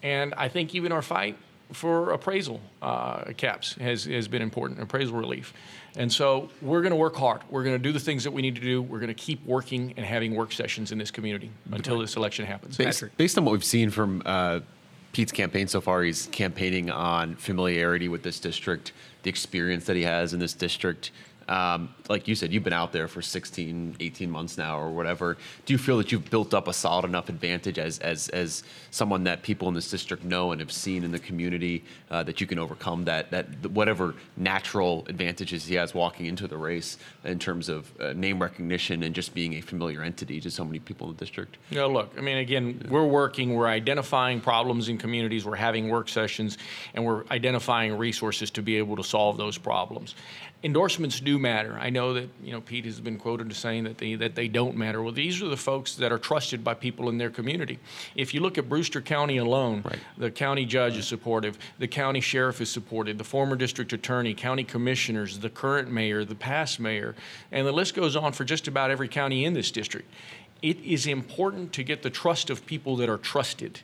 and 0.01 0.33
I 0.35 0.47
think 0.47 0.73
even 0.73 0.93
our 0.93 1.01
fight 1.01 1.37
for 1.71 2.11
appraisal 2.11 2.61
uh, 2.81 3.31
caps 3.35 3.73
has, 3.75 4.05
has 4.05 4.27
been 4.27 4.41
important, 4.41 4.81
appraisal 4.81 5.17
relief. 5.17 5.53
And 5.95 6.11
so 6.11 6.49
we're 6.61 6.81
going 6.81 6.91
to 6.91 6.97
work 6.97 7.15
hard. 7.15 7.41
We're 7.49 7.63
going 7.63 7.75
to 7.75 7.81
do 7.81 7.91
the 7.91 7.99
things 7.99 8.23
that 8.23 8.31
we 8.31 8.41
need 8.41 8.55
to 8.55 8.61
do. 8.61 8.81
We're 8.81 8.99
going 8.99 9.07
to 9.07 9.13
keep 9.13 9.45
working 9.45 9.93
and 9.97 10.05
having 10.05 10.35
work 10.35 10.51
sessions 10.51 10.91
in 10.91 10.97
this 10.97 11.11
community 11.11 11.51
until 11.71 11.99
this 11.99 12.15
election 12.15 12.45
happens. 12.45 12.77
Based, 12.77 13.03
based 13.17 13.37
on 13.37 13.45
what 13.45 13.51
we've 13.51 13.63
seen 13.63 13.89
from 13.89 14.21
uh, 14.25 14.59
Pete's 15.11 15.31
campaign 15.31 15.67
so 15.67 15.81
far, 15.81 16.03
he's 16.03 16.27
campaigning 16.27 16.91
on 16.91 17.35
familiarity 17.35 18.07
with 18.07 18.21
this 18.21 18.39
district, 18.39 18.93
the 19.23 19.29
experience 19.29 19.85
that 19.85 19.95
he 19.95 20.03
has 20.03 20.33
in 20.33 20.39
this 20.39 20.53
district. 20.53 21.11
Um, 21.47 21.93
like 22.09 22.27
you 22.27 22.35
said, 22.35 22.51
you've 22.51 22.63
been 22.63 22.73
out 22.73 22.91
there 22.91 23.07
for 23.07 23.21
16, 23.21 23.97
18 23.99 24.29
months 24.29 24.57
now 24.57 24.79
or 24.79 24.91
whatever. 24.91 25.37
Do 25.65 25.73
you 25.73 25.77
feel 25.77 25.97
that 25.97 26.11
you've 26.11 26.29
built 26.29 26.53
up 26.53 26.67
a 26.67 26.73
solid 26.73 27.05
enough 27.05 27.29
advantage 27.29 27.79
as, 27.79 27.99
as, 27.99 28.29
as 28.29 28.63
someone 28.91 29.23
that 29.25 29.43
people 29.43 29.67
in 29.67 29.73
this 29.73 29.89
district 29.89 30.23
know 30.23 30.51
and 30.51 30.59
have 30.59 30.71
seen 30.71 31.03
in 31.03 31.11
the 31.11 31.19
community 31.19 31.83
uh, 32.11 32.23
that 32.23 32.41
you 32.41 32.47
can 32.47 32.59
overcome 32.59 33.05
that, 33.05 33.31
that 33.31 33.47
whatever 33.71 34.15
natural 34.35 35.05
advantages 35.07 35.65
he 35.65 35.75
has 35.75 35.93
walking 35.93 36.25
into 36.25 36.47
the 36.47 36.57
race 36.57 36.97
in 37.23 37.39
terms 37.39 37.69
of 37.69 37.91
uh, 37.99 38.13
name 38.13 38.41
recognition 38.41 39.03
and 39.03 39.15
just 39.15 39.33
being 39.33 39.53
a 39.53 39.61
familiar 39.61 40.01
entity 40.03 40.41
to 40.41 40.51
so 40.51 40.65
many 40.65 40.79
people 40.79 41.07
in 41.07 41.15
the 41.15 41.19
district? 41.19 41.57
No, 41.71 41.87
look, 41.87 42.11
I 42.17 42.21
mean, 42.21 42.37
again, 42.37 42.85
we're 42.89 43.05
working, 43.05 43.53
we're 43.53 43.67
identifying 43.67 44.41
problems 44.41 44.89
in 44.89 44.97
communities, 44.97 45.45
we're 45.45 45.55
having 45.55 45.87
work 45.89 46.09
sessions, 46.09 46.57
and 46.93 47.05
we're 47.05 47.23
identifying 47.31 47.97
resources 47.97 48.51
to 48.51 48.61
be 48.61 48.77
able 48.77 48.97
to 48.97 49.03
solve 49.03 49.37
those 49.37 49.57
problems. 49.57 50.15
Endorsements 50.63 51.19
do 51.19 51.37
matter. 51.37 51.77
I 51.79 51.91
know 51.91 52.15
that 52.15 52.29
you 52.43 52.51
know 52.51 52.61
Pete 52.61 52.85
has 52.85 52.99
been 52.99 53.17
quoted 53.17 53.51
as 53.51 53.57
saying 53.57 53.83
that 53.83 53.99
they 53.99 54.15
that 54.15 54.33
they 54.33 54.47
don't 54.47 54.75
matter. 54.75 55.03
Well, 55.03 55.13
these 55.13 55.39
are 55.43 55.47
the 55.47 55.55
folks 55.55 55.93
that 55.95 56.11
are 56.11 56.17
trusted 56.17 56.63
by 56.63 56.73
people 56.73 57.09
in 57.09 57.19
their 57.19 57.29
community. 57.29 57.77
If 58.15 58.33
you 58.33 58.39
look 58.39 58.57
at 58.57 58.67
Brewster 58.67 58.99
County 58.99 59.37
alone, 59.37 59.83
Right. 59.85 59.99
the 60.17 60.31
county 60.31 60.65
judge 60.65 60.97
is 60.97 61.07
supportive, 61.07 61.59
the 61.77 61.87
county 61.87 62.21
sheriff 62.21 62.59
is 62.59 62.71
supportive, 62.71 63.19
the 63.19 63.23
former 63.23 63.55
district 63.55 63.93
attorney, 63.93 64.33
county 64.33 64.63
commissioners, 64.63 65.37
the 65.39 65.49
current 65.51 65.91
mayor, 65.91 66.25
the 66.25 66.33
past 66.33 66.79
mayor, 66.79 67.13
and 67.51 67.67
the 67.67 67.71
list 67.71 67.93
goes 67.93 68.15
on 68.15 68.31
for 68.33 68.43
just 68.43 68.67
about 68.67 68.89
every 68.89 69.07
county 69.07 69.45
in 69.45 69.53
this 69.53 69.69
district. 69.69 70.09
It 70.63 70.79
is 70.79 71.05
important 71.05 71.71
to 71.73 71.83
get 71.83 72.01
the 72.01 72.09
trust 72.09 72.49
of 72.49 72.65
people 72.65 72.95
that 72.95 73.09
are 73.09 73.19
trusted. 73.19 73.81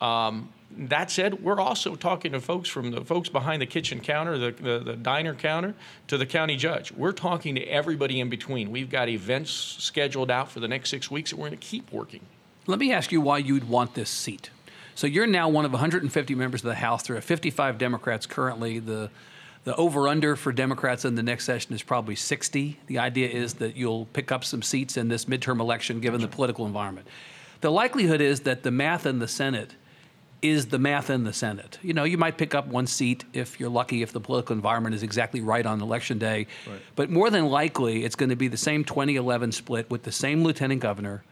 Um, 0.00 0.48
that 0.76 1.10
said, 1.10 1.42
we're 1.42 1.60
also 1.60 1.94
talking 1.94 2.32
to 2.32 2.40
folks 2.40 2.68
from 2.68 2.90
the 2.90 3.04
folks 3.04 3.28
behind 3.28 3.62
the 3.62 3.66
kitchen 3.66 4.00
counter, 4.00 4.38
the, 4.38 4.50
the, 4.50 4.78
the 4.78 4.96
diner 4.96 5.34
counter, 5.34 5.74
to 6.08 6.18
the 6.18 6.26
county 6.26 6.56
judge. 6.56 6.92
We're 6.92 7.12
talking 7.12 7.54
to 7.54 7.62
everybody 7.62 8.20
in 8.20 8.28
between. 8.28 8.70
We've 8.70 8.90
got 8.90 9.08
events 9.08 9.50
scheduled 9.50 10.30
out 10.30 10.50
for 10.50 10.60
the 10.60 10.68
next 10.68 10.90
six 10.90 11.10
weeks, 11.10 11.30
that 11.30 11.36
we're 11.36 11.48
going 11.48 11.58
to 11.58 11.66
keep 11.66 11.92
working. 11.92 12.20
Let 12.66 12.78
me 12.78 12.92
ask 12.92 13.12
you 13.12 13.20
why 13.20 13.38
you'd 13.38 13.68
want 13.68 13.94
this 13.94 14.10
seat. 14.10 14.50
So 14.94 15.06
you're 15.06 15.26
now 15.26 15.48
one 15.48 15.64
of 15.64 15.72
150 15.72 16.34
members 16.34 16.62
of 16.62 16.68
the 16.68 16.76
House. 16.76 17.02
There 17.02 17.16
are 17.16 17.20
55 17.20 17.78
Democrats 17.78 18.26
currently. 18.26 18.78
The 18.78 19.10
the 19.64 19.74
over 19.76 20.08
under 20.08 20.36
for 20.36 20.52
Democrats 20.52 21.06
in 21.06 21.14
the 21.14 21.22
next 21.22 21.44
session 21.44 21.74
is 21.74 21.82
probably 21.82 22.14
60. 22.14 22.78
The 22.86 22.98
idea 22.98 23.28
is 23.28 23.54
that 23.54 23.76
you'll 23.76 24.04
pick 24.06 24.30
up 24.30 24.44
some 24.44 24.60
seats 24.60 24.98
in 24.98 25.08
this 25.08 25.24
midterm 25.24 25.58
election 25.58 26.00
given 26.00 26.20
the 26.20 26.28
political 26.28 26.66
environment. 26.66 27.08
The 27.62 27.70
likelihood 27.70 28.20
is 28.20 28.40
that 28.40 28.62
the 28.62 28.70
math 28.70 29.06
in 29.06 29.20
the 29.20 29.28
Senate 29.28 29.74
is 30.44 30.66
the 30.66 30.78
math 30.78 31.08
in 31.08 31.24
the 31.24 31.32
Senate. 31.32 31.78
You 31.82 31.94
know, 31.94 32.04
you 32.04 32.18
might 32.18 32.36
pick 32.36 32.54
up 32.54 32.66
one 32.66 32.86
seat 32.86 33.24
if 33.32 33.58
you're 33.58 33.70
lucky, 33.70 34.02
if 34.02 34.12
the 34.12 34.20
political 34.20 34.54
environment 34.54 34.94
is 34.94 35.02
exactly 35.02 35.40
right 35.40 35.64
on 35.64 35.80
election 35.80 36.18
day. 36.18 36.46
But 36.96 37.10
more 37.10 37.30
than 37.30 37.46
likely, 37.46 38.04
it's 38.04 38.14
going 38.14 38.28
to 38.28 38.36
be 38.36 38.48
the 38.48 38.58
same 38.58 38.84
2011 38.84 39.52
split 39.52 39.90
with 39.90 40.02
the 40.02 40.12
same 40.12 40.44
lieutenant 40.44 40.82
governor 40.82 41.24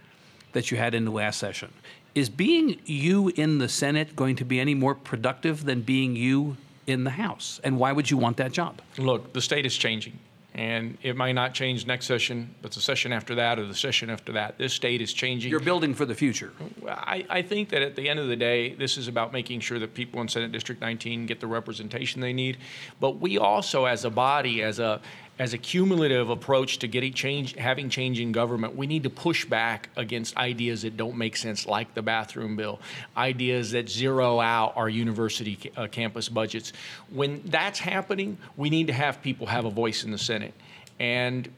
that 0.53 0.71
you 0.71 0.79
had 0.79 0.95
in 0.95 1.05
the 1.05 1.11
last 1.11 1.39
session. 1.39 1.71
Is 2.15 2.31
being 2.31 2.81
you 2.87 3.29
in 3.37 3.59
the 3.59 3.69
Senate 3.69 4.17
going 4.17 4.37
to 4.37 4.47
be 4.47 4.59
any 4.59 4.75
more 4.75 4.95
productive 4.95 5.65
than 5.67 5.83
being 5.83 6.17
you 6.17 6.57
in 6.87 7.05
the 7.05 7.11
House? 7.11 7.61
And 7.63 7.79
why 7.79 7.93
would 7.93 8.11
you 8.11 8.17
want 8.17 8.39
that 8.39 8.53
job? 8.53 8.81
Look, 8.97 9.35
the 9.35 9.43
state 9.43 9.67
is 9.67 9.77
changing, 9.77 10.19
and 10.55 10.99
it 11.03 11.17
might 11.17 11.33
not 11.33 11.55
change 11.55 11.87
next 11.87 12.07
session, 12.07 12.55
but 12.61 12.73
the 12.73 12.81
session 12.81 13.11
after 13.11 13.35
that 13.37 13.59
or 13.59 13.67
the 13.67 13.75
session 13.75 14.11
after 14.11 14.33
that. 14.33 14.59
This 14.59 14.75
state 14.75 15.01
is 15.01 15.13
changing. 15.13 15.51
You're 15.51 15.61
building 15.61 15.95
for 15.95 16.05
the 16.05 16.15
future. 16.15 16.53
I, 16.87 17.25
I 17.31 17.43
think 17.43 17.71
that 17.71 17.81
at 17.81 17.97
the 17.97 18.07
end 18.09 18.21
of 18.21 18.29
the 18.29 18.37
day, 18.37 18.75
this 18.75 18.99
is 18.99 19.09
about 19.09 19.33
making 19.33 19.61
sure 19.61 19.79
that 19.79 19.95
people 19.95 20.21
in 20.21 20.29
Senate 20.29 20.53
District 20.53 20.81
19 20.81 21.25
get 21.25 21.41
the 21.41 21.47
representation 21.47 22.21
they 22.21 22.35
need. 22.35 22.59
But 23.01 23.19
we 23.19 23.39
also, 23.39 23.87
as 23.87 24.05
a 24.05 24.11
body, 24.11 24.63
as 24.63 24.79
a 24.79 25.01
as 25.43 25.53
a 25.55 25.59
cumulative 25.59 26.31
approach 26.31 26.79
to 26.79 26.87
getting 26.87 27.13
change, 27.13 27.57
having 27.57 27.91
change 27.91 28.21
in 28.21 28.31
government, 28.31 28.77
we 28.77 28.87
need 28.87 29.03
to 29.03 29.11
push 29.11 29.45
back 29.45 29.89
against 29.97 30.37
ideas 30.37 30.83
that 30.83 30.97
don't 30.97 31.17
make 31.17 31.37
sense, 31.37 31.67
like 31.67 31.93
the 31.95 32.03
bathroom 32.03 32.55
bill, 32.55 32.79
ideas 33.17 33.73
that 33.73 33.89
zero 33.89 34.39
out 34.39 34.73
our 34.77 34.89
university 34.89 35.59
uh, 35.77 35.89
campus 35.89 36.29
budgets. 36.29 36.73
When 37.11 37.43
that's 37.47 37.81
happening, 37.81 38.39
we 38.57 38.71
need 38.71 38.87
to 38.87 38.93
have 38.93 39.21
people 39.21 39.49
have 39.49 39.65
a 39.65 39.71
voice 39.71 40.05
in 40.05 40.13
the 40.13 40.19
Senate, 40.19 40.55
and 41.01 41.49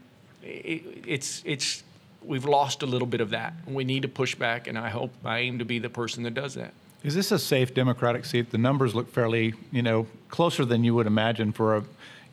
it, 0.42 1.04
it's 1.06 1.42
it's 1.44 1.84
we've 2.24 2.46
lost 2.46 2.82
a 2.82 2.86
little 2.86 3.06
bit 3.06 3.20
of 3.20 3.30
that. 3.30 3.52
We 3.66 3.84
need 3.84 4.00
to 4.00 4.08
push 4.08 4.34
back, 4.34 4.66
and 4.66 4.78
I 4.78 4.88
hope 4.88 5.12
I 5.26 5.40
aim 5.40 5.58
to 5.58 5.66
be 5.66 5.78
the 5.78 5.90
person 5.90 6.22
that 6.22 6.32
does 6.32 6.54
that. 6.54 6.72
Is 7.02 7.14
this 7.14 7.30
a 7.32 7.38
safe 7.38 7.74
Democratic 7.74 8.24
seat? 8.24 8.50
The 8.50 8.56
numbers 8.56 8.94
look 8.94 9.12
fairly, 9.12 9.52
you 9.70 9.82
know, 9.82 10.06
closer 10.30 10.64
than 10.64 10.84
you 10.84 10.94
would 10.94 11.06
imagine 11.06 11.52
for 11.52 11.76
a, 11.76 11.84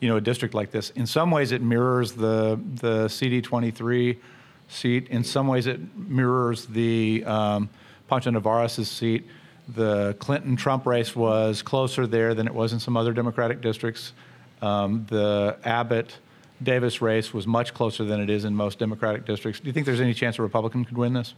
you 0.02 0.08
know, 0.08 0.16
a 0.16 0.20
district 0.20 0.52
like 0.52 0.72
this. 0.72 0.90
In 0.90 1.06
some 1.06 1.30
ways, 1.30 1.52
it 1.52 1.62
mirrors 1.62 2.12
the 2.12 2.60
the 2.74 3.06
CD23 3.06 4.18
seat. 4.66 5.06
In 5.08 5.22
some 5.22 5.46
ways, 5.46 5.68
it 5.68 5.80
mirrors 5.96 6.66
the 6.66 7.24
um, 7.24 7.70
Pancho 8.08 8.32
Nevárez's 8.32 8.90
seat. 8.90 9.24
The 9.68 10.14
Clinton-Trump 10.18 10.86
race 10.86 11.14
was 11.14 11.62
closer 11.62 12.08
there 12.08 12.34
than 12.34 12.48
it 12.48 12.54
was 12.54 12.72
in 12.72 12.80
some 12.80 12.96
other 12.96 13.12
Democratic 13.12 13.60
districts. 13.60 14.12
Um, 14.60 15.06
the 15.08 15.56
Abbott 15.64 16.18
Davis 16.60 17.00
race 17.00 17.32
was 17.32 17.46
much 17.46 17.72
closer 17.72 18.04
than 18.04 18.20
it 18.20 18.28
is 18.28 18.44
in 18.44 18.56
most 18.56 18.80
Democratic 18.80 19.24
districts. 19.24 19.60
Do 19.60 19.68
you 19.68 19.72
think 19.72 19.86
there's 19.86 20.00
any 20.00 20.14
chance 20.14 20.36
a 20.36 20.42
Republican 20.42 20.84
could 20.84 20.98
win 20.98 21.12
this? 21.12 21.34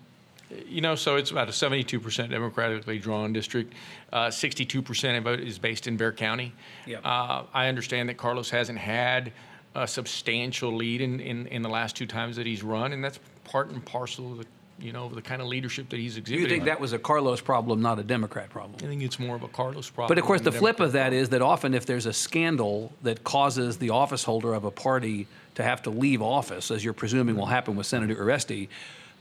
You 0.66 0.80
know, 0.80 0.94
so 0.94 1.16
it's 1.16 1.30
about 1.30 1.48
a 1.48 1.52
72% 1.52 2.30
Democratically 2.30 2.98
drawn 2.98 3.32
district. 3.32 3.74
Uh, 4.12 4.26
62% 4.26 5.18
of 5.18 5.26
it 5.26 5.40
is 5.40 5.58
based 5.58 5.86
in 5.86 5.96
Bexar 5.96 6.12
County. 6.12 6.52
Yeah. 6.86 6.98
Uh, 6.98 7.44
I 7.52 7.68
understand 7.68 8.08
that 8.08 8.16
Carlos 8.16 8.50
hasn't 8.50 8.78
had 8.78 9.32
a 9.74 9.86
substantial 9.86 10.74
lead 10.74 11.00
in, 11.00 11.20
in, 11.20 11.46
in 11.48 11.62
the 11.62 11.68
last 11.68 11.96
two 11.96 12.06
times 12.06 12.36
that 12.36 12.46
he's 12.46 12.62
run, 12.62 12.92
and 12.92 13.02
that's 13.02 13.18
part 13.44 13.70
and 13.70 13.84
parcel 13.84 14.32
of 14.32 14.38
the, 14.38 14.46
you 14.78 14.92
know, 14.92 15.08
the 15.08 15.22
kind 15.22 15.42
of 15.42 15.48
leadership 15.48 15.88
that 15.88 15.98
he's 15.98 16.16
exhibited. 16.16 16.42
You 16.44 16.48
think 16.48 16.64
that 16.64 16.78
was 16.78 16.92
a 16.92 16.98
Carlos 16.98 17.40
problem, 17.40 17.82
not 17.82 17.98
a 17.98 18.04
Democrat 18.04 18.50
problem? 18.50 18.76
I 18.82 18.86
think 18.86 19.02
it's 19.02 19.18
more 19.18 19.34
of 19.34 19.42
a 19.42 19.48
Carlos 19.48 19.90
problem. 19.90 20.08
But 20.08 20.18
of 20.18 20.24
course, 20.24 20.40
the 20.40 20.52
flip 20.52 20.80
of 20.80 20.92
Democrat 20.92 21.10
that 21.10 21.16
is 21.16 21.28
that 21.30 21.42
often 21.42 21.74
if 21.74 21.86
there's 21.86 22.06
a 22.06 22.12
scandal 22.12 22.92
that 23.02 23.24
causes 23.24 23.78
the 23.78 23.90
office 23.90 24.22
holder 24.22 24.54
of 24.54 24.64
a 24.64 24.70
party 24.70 25.26
to 25.56 25.62
have 25.62 25.82
to 25.82 25.90
leave 25.90 26.22
office, 26.22 26.70
as 26.70 26.84
you're 26.84 26.94
presuming 26.94 27.36
will 27.36 27.46
happen 27.46 27.76
with 27.76 27.86
Senator 27.86 28.14
Uresti, 28.14 28.68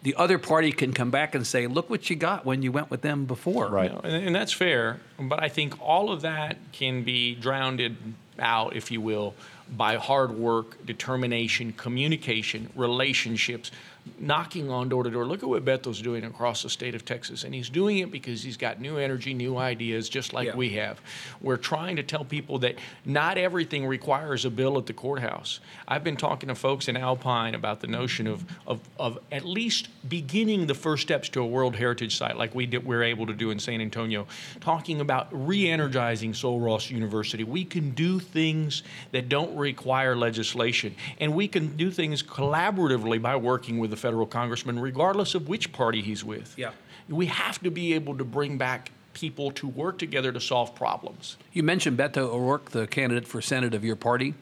the 0.03 0.15
other 0.15 0.37
party 0.37 0.71
can 0.71 0.93
come 0.93 1.09
back 1.09 1.33
and 1.33 1.47
say, 1.47 1.65
"Look 1.67 1.89
what 1.89 2.09
you 2.09 2.15
got 2.15 2.45
when 2.45 2.61
you 2.61 2.71
went 2.71 2.91
with 2.91 3.01
them 3.01 3.25
before." 3.25 3.69
Right. 3.69 3.89
You 3.89 3.95
know, 3.95 4.01
and, 4.03 4.27
and 4.27 4.35
that's 4.35 4.51
fair. 4.53 4.99
But 5.19 5.41
I 5.41 5.49
think 5.49 5.81
all 5.81 6.11
of 6.11 6.21
that 6.21 6.57
can 6.71 7.03
be 7.03 7.35
drowned 7.35 7.95
out, 8.39 8.75
if 8.75 8.91
you 8.91 9.01
will, 9.01 9.33
by 9.69 9.95
hard 9.95 10.31
work, 10.31 10.85
determination, 10.85 11.73
communication, 11.73 12.69
relationships, 12.75 13.71
knocking 14.19 14.69
on 14.69 14.89
door 14.89 15.03
to 15.03 15.09
door. 15.09 15.25
Look 15.25 15.43
at 15.43 15.49
what 15.49 15.63
Beto's 15.63 16.01
doing 16.01 16.23
across 16.23 16.63
the 16.63 16.69
state 16.69 16.95
of 16.95 17.05
Texas. 17.05 17.43
And 17.43 17.53
he's 17.53 17.69
doing 17.69 17.99
it 17.99 18.11
because 18.11 18.43
he's 18.43 18.57
got 18.57 18.81
new 18.81 18.97
energy, 18.97 19.33
new 19.33 19.57
ideas, 19.57 20.09
just 20.09 20.33
like 20.33 20.47
Yeah. 20.47 20.55
we 20.55 20.71
have. 20.71 20.99
We're 21.41 21.57
trying 21.57 21.95
to 21.95 22.03
tell 22.03 22.25
people 22.25 22.59
that 22.59 22.75
not 23.05 23.37
everything 23.37 23.85
requires 23.85 24.45
a 24.45 24.49
bill 24.49 24.77
at 24.77 24.85
the 24.85 24.93
courthouse. 24.93 25.59
I've 25.87 26.03
been 26.03 26.17
talking 26.17 26.49
to 26.49 26.55
folks 26.55 26.87
in 26.87 26.97
Alpine 26.97 27.55
about 27.55 27.79
the 27.79 27.87
notion 27.87 28.27
of, 28.27 28.45
of, 28.67 28.81
of 28.99 29.19
at 29.31 29.45
least 29.45 29.89
beginning 30.09 30.67
the 30.67 30.73
first 30.73 31.03
steps 31.03 31.29
to 31.29 31.41
a 31.41 31.45
World 31.45 31.75
Heritage 31.75 32.17
Site 32.17 32.37
like 32.37 32.53
we 32.53 32.65
did, 32.65 32.85
we're 32.85 33.03
able 33.03 33.25
to 33.27 33.33
do 33.33 33.51
in 33.51 33.59
San 33.59 33.79
Antonio, 33.79 34.27
talking 34.59 34.99
about 34.99 35.27
re 35.31 35.69
energizing 35.69 36.33
Sul 36.33 36.59
Ross 36.59 36.89
University. 36.89 37.43
We 37.43 37.63
can 37.63 37.91
do 37.91 38.19
things 38.19 38.83
that 39.11 39.29
don't 39.29 39.55
require 39.55 40.15
legislation, 40.15 40.95
and 41.19 41.33
we 41.33 41.47
can 41.47 41.75
do 41.77 41.89
things 41.89 42.21
collaboratively 42.21 43.21
by 43.21 43.35
working 43.35 43.79
with 43.79 43.92
the 43.93 43.97
federal 43.97 44.25
congressman, 44.25 44.79
regardless 44.79 45.35
of 45.35 45.47
which 45.47 45.71
party 45.71 46.01
he's 46.01 46.23
with. 46.23 46.55
Yeah. 46.57 46.71
We 47.07 47.27
have 47.27 47.61
to 47.61 47.69
be 47.69 47.93
able 47.93 48.17
to 48.17 48.23
bring 48.23 48.57
back 48.57 48.91
people 49.13 49.51
to 49.51 49.67
work 49.67 49.99
together 49.99 50.31
to 50.31 50.41
solve 50.41 50.73
problems. 50.73 51.37
You 51.51 51.61
mentioned 51.61 51.97
Beto 51.99 52.17
O'Rourke, 52.17 52.71
the 52.71 52.87
candidate 52.87 53.27
for 53.27 53.39
Senate 53.39 53.75
of 53.75 53.85
your 53.85 53.95
party. 53.95 54.33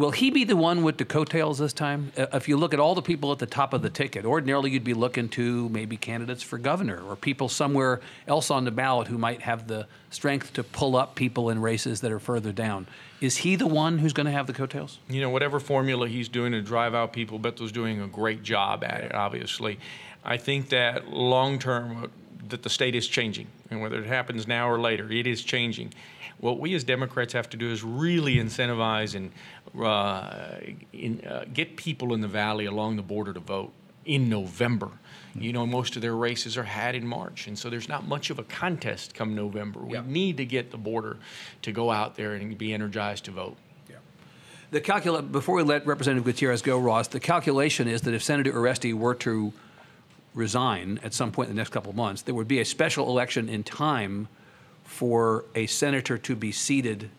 Will 0.00 0.12
he 0.12 0.30
be 0.30 0.44
the 0.44 0.56
one 0.56 0.82
with 0.82 0.96
the 0.96 1.04
coattails 1.04 1.58
this 1.58 1.74
time? 1.74 2.10
Uh, 2.16 2.24
If 2.32 2.48
you 2.48 2.56
look 2.56 2.72
at 2.72 2.80
all 2.80 2.94
the 2.94 3.02
people 3.02 3.32
at 3.32 3.38
the 3.38 3.44
top 3.44 3.74
of 3.74 3.82
the 3.82 3.90
ticket, 3.90 4.24
ordinarily 4.24 4.70
you'd 4.70 4.82
be 4.82 4.94
looking 4.94 5.28
to 5.28 5.68
maybe 5.68 5.98
candidates 5.98 6.42
for 6.42 6.56
governor 6.56 7.02
or 7.02 7.16
people 7.16 7.50
somewhere 7.50 8.00
else 8.26 8.50
on 8.50 8.64
the 8.64 8.70
ballot 8.70 9.08
who 9.08 9.18
might 9.18 9.42
have 9.42 9.68
the 9.68 9.86
strength 10.08 10.54
to 10.54 10.64
pull 10.64 10.96
up 10.96 11.16
people 11.16 11.50
in 11.50 11.60
races 11.60 12.00
that 12.00 12.10
are 12.10 12.18
further 12.18 12.50
down. 12.50 12.86
Is 13.20 13.36
he 13.36 13.56
the 13.56 13.66
one 13.66 13.98
who's 13.98 14.14
going 14.14 14.24
to 14.24 14.32
have 14.32 14.46
the 14.46 14.54
coattails? 14.54 14.98
you 15.06 15.20
know, 15.20 15.28
whatever 15.28 15.60
formula 15.60 16.08
he's 16.08 16.30
doing 16.30 16.52
to 16.52 16.62
drive 16.62 16.94
out 16.94 17.12
people, 17.12 17.38
Beto's 17.38 17.70
doing 17.70 18.00
a 18.00 18.08
great 18.08 18.42
job 18.42 18.82
at 18.82 19.02
it, 19.02 19.14
obviously. 19.14 19.78
I 20.24 20.38
think 20.38 20.70
that 20.70 21.08
long 21.08 21.58
term, 21.58 22.04
uh, 22.04 22.06
that 22.48 22.62
the 22.62 22.70
state 22.70 22.94
is 22.94 23.06
changing, 23.06 23.48
and 23.70 23.80
whether 23.80 23.98
it 24.02 24.06
happens 24.06 24.46
now 24.46 24.68
or 24.68 24.80
later, 24.80 25.10
it 25.10 25.26
is 25.26 25.42
changing. 25.42 25.92
What 26.38 26.58
we 26.58 26.74
as 26.74 26.84
Democrats 26.84 27.32
have 27.34 27.48
to 27.50 27.56
do 27.56 27.70
is 27.70 27.82
really 27.84 28.36
incentivize 28.36 29.14
and 29.14 29.30
uh, 29.82 30.56
in, 30.92 31.20
uh, 31.24 31.44
get 31.52 31.76
people 31.76 32.14
in 32.14 32.20
the 32.20 32.28
valley 32.28 32.66
along 32.66 32.96
the 32.96 33.02
border 33.02 33.32
to 33.32 33.40
vote 33.40 33.72
in 34.04 34.28
November. 34.28 34.88
You 35.34 35.52
know, 35.52 35.64
most 35.66 35.94
of 35.94 36.02
their 36.02 36.16
races 36.16 36.56
are 36.56 36.64
had 36.64 36.96
in 36.96 37.06
March, 37.06 37.46
and 37.46 37.56
so 37.56 37.70
there's 37.70 37.88
not 37.88 38.08
much 38.08 38.30
of 38.30 38.40
a 38.40 38.42
contest 38.42 39.14
come 39.14 39.36
November. 39.36 39.78
We 39.80 39.94
Yeah. 39.94 40.02
need 40.04 40.38
to 40.38 40.44
get 40.44 40.72
the 40.72 40.78
border 40.78 41.18
to 41.62 41.70
go 41.70 41.92
out 41.92 42.16
there 42.16 42.34
and 42.34 42.58
be 42.58 42.72
energized 42.72 43.26
to 43.26 43.30
vote. 43.30 43.56
Yeah. 43.88 43.96
The 44.72 44.80
calcula- 44.80 45.22
before 45.22 45.54
we 45.56 45.62
let 45.62 45.86
Representative 45.86 46.24
Gutierrez 46.24 46.62
go, 46.62 46.80
Ross, 46.80 47.06
the 47.06 47.20
calculation 47.20 47.86
is 47.86 48.00
that 48.02 48.14
if 48.14 48.24
Senator 48.24 48.52
Uresti 48.52 48.92
were 48.92 49.14
to 49.16 49.52
resign 50.34 51.00
at 51.02 51.12
some 51.12 51.32
point 51.32 51.48
in 51.48 51.56
the 51.56 51.60
next 51.60 51.70
couple 51.70 51.90
of 51.90 51.96
months, 51.96 52.22
there 52.22 52.34
would 52.34 52.48
be 52.48 52.60
a 52.60 52.64
special 52.64 53.08
election 53.08 53.48
in 53.48 53.62
time 53.62 54.28
for 54.84 55.44
a 55.54 55.66
senator 55.66 56.18
to 56.18 56.36
be 56.36 56.52
seated 56.52 57.10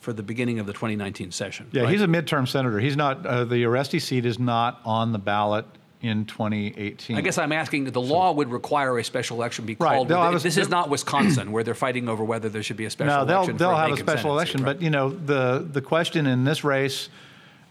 for 0.00 0.12
the 0.12 0.22
beginning 0.22 0.58
of 0.58 0.66
the 0.66 0.72
2019 0.72 1.32
session. 1.32 1.68
Yeah, 1.72 1.82
right? 1.82 1.90
he's 1.90 2.02
a 2.02 2.06
midterm 2.06 2.46
senator. 2.46 2.78
He's 2.78 2.96
not, 2.96 3.26
uh, 3.26 3.44
the 3.44 3.56
Uresti 3.64 4.00
seat 4.00 4.24
is 4.24 4.38
not 4.38 4.80
on 4.84 5.12
the 5.12 5.18
ballot 5.18 5.66
in 6.00 6.24
2018. 6.26 7.16
I 7.16 7.20
guess 7.20 7.38
I'm 7.38 7.50
asking 7.52 7.84
that 7.84 7.94
the 7.94 8.00
law 8.00 8.32
would 8.32 8.50
require 8.50 8.98
a 8.98 9.04
special 9.04 9.36
election 9.36 9.66
be 9.66 9.76
Right, 9.78 9.96
called. 9.96 10.08
they'll 10.08 10.38
this 10.38 10.56
is 10.56 10.68
not 10.68 10.88
Wisconsin 10.88 11.50
where 11.50 11.64
they're 11.64 11.74
fighting 11.74 12.08
over 12.08 12.22
whether 12.22 12.48
there 12.48 12.62
should 12.62 12.76
be 12.76 12.84
a 12.84 12.90
special 12.90 13.22
election. 13.22 13.28
No, 13.28 13.44
they'll, 13.44 13.56
they'll 13.56 13.76
have 13.76 13.92
a 13.92 13.96
special 13.96 14.30
election, 14.30 14.58
seat, 14.58 14.64
right? 14.64 14.76
but, 14.76 14.82
you 14.82 14.90
know, 14.90 15.10
the, 15.10 15.66
the 15.70 15.82
question 15.82 16.26
in 16.26 16.44
this 16.44 16.62
race 16.62 17.08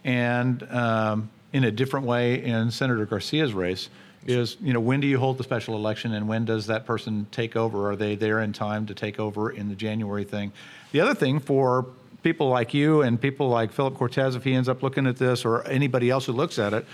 and 0.03 0.61
um, 0.71 1.29
in 1.53 1.63
a 1.63 1.71
different 1.71 2.05
way 2.05 2.43
in 2.43 2.69
Senator 2.71 3.05
Garcia's 3.05 3.53
race 3.53 3.89
is, 4.27 4.57
you 4.61 4.73
know, 4.73 4.79
when 4.79 4.99
do 4.99 5.07
you 5.07 5.17
hold 5.17 5.37
the 5.37 5.43
special 5.43 5.75
election 5.75 6.13
and 6.13 6.27
when 6.27 6.45
does 6.45 6.67
that 6.67 6.85
person 6.85 7.25
take 7.31 7.55
over? 7.55 7.89
Are 7.89 7.95
they 7.95 8.15
there 8.15 8.41
in 8.41 8.53
time 8.53 8.85
to 8.87 8.93
take 8.93 9.19
over 9.19 9.49
in 9.49 9.69
the 9.69 9.75
January 9.75 10.25
thing? 10.25 10.51
The 10.91 10.99
other 10.99 11.15
thing 11.15 11.39
for 11.39 11.85
people 12.23 12.49
like 12.49 12.73
you 12.73 13.01
and 13.01 13.19
people 13.19 13.47
like 13.47 13.71
Philip 13.71 13.95
Cortez, 13.95 14.35
if 14.35 14.43
he 14.43 14.53
ends 14.53 14.67
up 14.67 14.83
looking 14.83 15.07
at 15.07 15.15
this, 15.15 15.45
or 15.45 15.65
anybody 15.67 16.09
else 16.09 16.25
who 16.25 16.33
looks 16.33 16.59
at 16.59 16.73
it, 16.73 16.85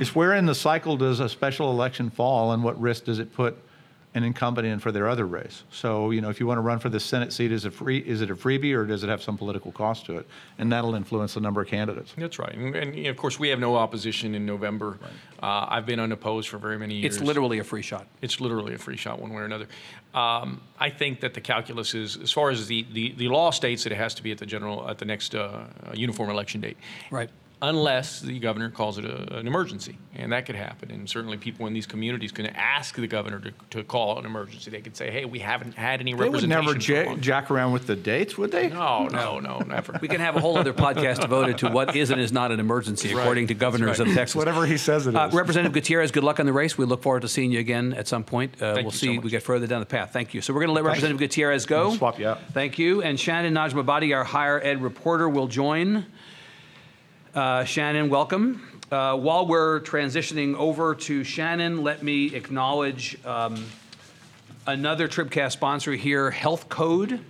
is 0.00 0.14
where 0.14 0.34
in 0.34 0.46
the 0.46 0.54
cycle 0.54 0.96
does 0.96 1.20
a 1.20 1.28
special 1.28 1.70
election 1.70 2.10
fall 2.10 2.52
and 2.52 2.64
what 2.64 2.80
risk 2.80 3.04
does 3.04 3.20
it 3.20 3.32
put 3.32 3.56
an 4.14 4.24
incumbent 4.24 4.66
in 4.66 4.78
for 4.78 4.92
their 4.92 5.08
other 5.08 5.26
race. 5.26 5.64
So, 5.70 6.10
you 6.10 6.20
know, 6.20 6.28
if 6.28 6.38
you 6.38 6.46
want 6.46 6.58
to 6.58 6.62
run 6.62 6.78
for 6.78 6.90
the 6.90 7.00
Senate 7.00 7.32
seat, 7.32 7.50
is 7.50 7.64
it 7.64 7.72
free? 7.72 7.98
Is 7.98 8.20
it 8.20 8.30
a 8.30 8.34
freebie, 8.34 8.74
or 8.74 8.84
does 8.84 9.02
it 9.02 9.08
have 9.08 9.22
some 9.22 9.38
political 9.38 9.72
cost 9.72 10.04
to 10.06 10.18
it? 10.18 10.28
And 10.58 10.70
that'll 10.70 10.94
influence 10.94 11.34
the 11.34 11.40
number 11.40 11.62
of 11.62 11.68
candidates. 11.68 12.12
That's 12.16 12.38
right. 12.38 12.54
And, 12.54 12.76
and, 12.76 13.06
of 13.06 13.16
course, 13.16 13.38
we 13.38 13.48
have 13.48 13.58
no 13.58 13.76
opposition 13.76 14.34
in 14.34 14.44
November. 14.44 14.98
Uh, 15.42 15.66
I've 15.68 15.86
been 15.86 15.98
unopposed 15.98 16.48
for 16.48 16.58
very 16.58 16.78
many 16.78 16.96
years. 16.96 17.16
it's 17.16 17.24
literally 17.24 17.58
a 17.58 17.64
free 17.64 17.82
shot. 17.82 18.06
It's 18.20 18.38
literally 18.40 18.74
a 18.74 18.78
free 18.78 18.98
shot 18.98 19.18
one 19.18 19.32
way 19.32 19.42
or 19.42 19.46
another. 19.46 19.66
Um, 20.14 20.60
I 20.78 20.90
think 20.90 21.20
that 21.20 21.32
the 21.32 21.40
calculus 21.40 21.94
is, 21.94 22.18
as 22.18 22.30
far 22.30 22.50
as 22.50 22.66
the, 22.66 22.86
the, 22.92 23.12
the 23.12 23.28
law 23.28 23.50
states 23.50 23.84
that 23.84 23.92
it 23.92 23.96
has 23.96 24.14
to 24.16 24.22
be 24.22 24.30
at 24.30 24.38
the 24.38 24.46
general, 24.46 24.88
at 24.88 24.98
the 24.98 25.06
next 25.06 25.34
uh, 25.34 25.38
uh, 25.86 25.92
uniform 25.94 26.28
election 26.28 26.60
date. 26.60 26.76
Right. 27.10 27.30
Unless 27.64 28.20
the 28.22 28.40
governor 28.40 28.70
calls 28.70 28.98
it 28.98 29.04
a, 29.04 29.36
an 29.38 29.46
emergency, 29.46 29.96
and 30.16 30.32
that 30.32 30.46
could 30.46 30.56
happen. 30.56 30.90
And 30.90 31.08
certainly, 31.08 31.36
people 31.36 31.66
in 31.68 31.72
these 31.72 31.86
communities 31.86 32.32
can 32.32 32.46
ask 32.46 32.96
the 32.96 33.06
governor 33.06 33.38
to, 33.38 33.52
to 33.70 33.84
call 33.84 34.18
an 34.18 34.26
emergency. 34.26 34.68
They 34.70 34.80
could 34.80 34.96
say, 34.96 35.12
"Hey, 35.12 35.24
we 35.26 35.38
haven't 35.38 35.74
had 35.74 36.00
any 36.00 36.10
They 36.12 36.16
would 36.18 36.24
representation." 36.42 36.48
never 36.66 36.80
for 36.80 37.10
a 37.10 37.14
ja- 37.14 37.20
jack 37.20 37.52
around 37.52 37.70
with 37.72 37.86
the 37.86 37.94
dates, 37.94 38.36
would 38.36 38.50
they? 38.50 38.68
No, 38.68 39.06
no, 39.06 39.38
no, 39.38 39.60
never. 39.60 39.96
We 40.02 40.08
can 40.08 40.20
have 40.20 40.34
a 40.34 40.40
whole 40.40 40.58
other 40.58 40.72
podcast 40.72 41.20
devoted 41.20 41.58
to 41.58 41.68
what 41.70 41.94
is 41.94 42.10
and 42.10 42.20
is 42.20 42.32
not 42.32 42.50
an 42.50 42.58
emergency, 42.58 43.12
according 43.12 43.46
to 43.46 43.54
governors 43.54 44.00
right. 44.00 44.08
of 44.08 44.14
Texas. 44.14 44.34
Whatever 44.34 44.66
he 44.66 44.76
says 44.76 45.06
it 45.06 45.14
Uh, 45.14 45.28
is. 45.28 45.34
Representative 45.34 45.72
Gutierrez, 45.72 46.10
good 46.10 46.24
luck 46.24 46.40
on 46.40 46.46
the 46.46 46.52
race. 46.52 46.76
We 46.76 46.84
look 46.84 47.02
forward 47.04 47.22
to 47.22 47.28
seeing 47.28 47.52
you 47.52 47.60
again 47.60 47.92
at 47.94 48.08
some 48.08 48.24
point. 48.24 48.60
Uh, 48.60 48.72
we'll 48.74 48.84
you 48.86 48.90
so 48.90 48.96
see. 48.96 49.14
much. 49.14 49.24
we 49.24 49.30
get 49.30 49.44
further 49.44 49.68
down 49.68 49.78
the 49.78 49.86
path. 49.86 50.12
Thank 50.12 50.34
you. 50.34 50.40
So 50.40 50.52
we're 50.52 50.60
going 50.60 50.68
to 50.70 50.74
let 50.74 50.82
Representative 50.84 51.20
Gutierrez 51.20 51.64
go. 51.66 51.94
Swap 51.94 52.18
you 52.18 52.26
out. 52.26 52.40
Thank 52.52 52.78
you. 52.80 53.02
And 53.02 53.20
Shannon 53.20 53.54
Najmabadi, 53.54 54.12
our 54.16 54.24
higher 54.24 54.60
ed 54.60 54.82
reporter, 54.82 55.28
will 55.28 55.46
join. 55.46 56.06
Uh, 57.34 57.64
Shannon, 57.64 58.10
welcome. 58.10 58.60
Uh, 58.90 59.16
while 59.16 59.46
we're 59.46 59.80
transitioning 59.80 60.54
over 60.54 60.94
to 60.94 61.24
Shannon, 61.24 61.82
let 61.82 62.02
me 62.02 62.34
acknowledge 62.34 63.16
um, 63.24 63.64
another 64.66 65.08
Tribcast 65.08 65.52
sponsor 65.52 65.92
here, 65.92 66.30
Health 66.30 66.68
Code. 66.68 67.20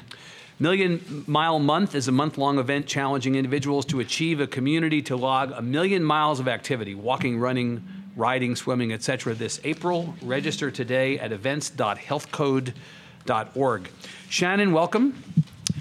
Million 0.58 1.22
Mile 1.28 1.60
Month 1.60 1.94
is 1.94 2.08
a 2.08 2.12
month 2.12 2.36
long 2.36 2.58
event 2.58 2.86
challenging 2.86 3.36
individuals 3.36 3.86
to 3.86 4.00
achieve 4.00 4.40
a 4.40 4.46
community 4.48 5.02
to 5.02 5.14
log 5.14 5.52
a 5.52 5.62
million 5.62 6.02
miles 6.02 6.40
of 6.40 6.48
activity 6.48 6.96
walking, 6.96 7.38
running, 7.38 7.84
riding, 8.16 8.56
swimming, 8.56 8.92
etc. 8.92 9.34
this 9.34 9.60
April. 9.62 10.16
Register 10.20 10.72
today 10.72 11.20
at 11.20 11.30
events.healthcode.org. 11.30 13.88
Shannon, 14.28 14.72
welcome. 14.72 15.22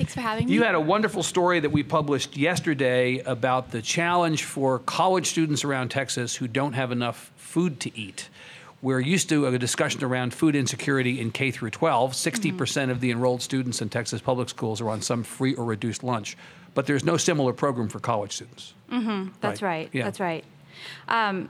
Thanks 0.02 0.16
for 0.16 0.22
having 0.22 0.48
me. 0.48 0.54
You 0.54 0.64
had 0.64 0.74
a 0.74 0.80
wonderful 0.80 1.22
story 1.22 1.60
that 1.60 1.72
we 1.72 1.84
published 1.84 2.36
yesterday 2.36 3.20
about 3.20 3.70
the 3.70 3.84
challenge 3.84 4.46
for 4.46 4.80
college 4.80 5.28
students 5.28 5.64
around 5.64 5.90
Texas 5.90 6.36
who 6.36 6.48
don't 6.48 6.74
have 6.74 6.92
enough 6.92 7.32
food 7.36 7.80
to 7.82 7.96
eat. 7.96 8.28
We're 8.82 9.00
used 9.00 9.30
to 9.30 9.46
a 9.46 9.60
discussion 9.60 10.04
around 10.04 10.34
food 10.34 10.56
insecurity 10.56 11.22
in 11.22 11.30
K 11.30 11.52
through 11.52 11.70
12. 11.70 12.14
60% 12.14 12.90
of 12.90 13.00
the 13.00 13.12
enrolled 13.12 13.44
students 13.44 13.80
in 13.80 13.90
Texas 13.90 14.22
public 14.22 14.50
schools 14.50 14.82
are 14.82 14.90
on 14.90 15.04
some 15.04 15.22
free 15.22 15.54
or 15.54 15.66
reduced 15.66 16.04
lunch, 16.04 16.36
but 16.74 16.88
there's 16.88 17.04
no 17.04 17.16
similar 17.16 17.54
program 17.54 17.88
for 17.88 18.00
college 18.00 18.32
students. 18.34 18.74
That's 18.90 19.62
Right. 19.62 19.62
right. 19.62 19.90
Yeah. 19.94 20.06
That's 20.06 20.20
right. 20.20 20.44
Um, 21.10 21.48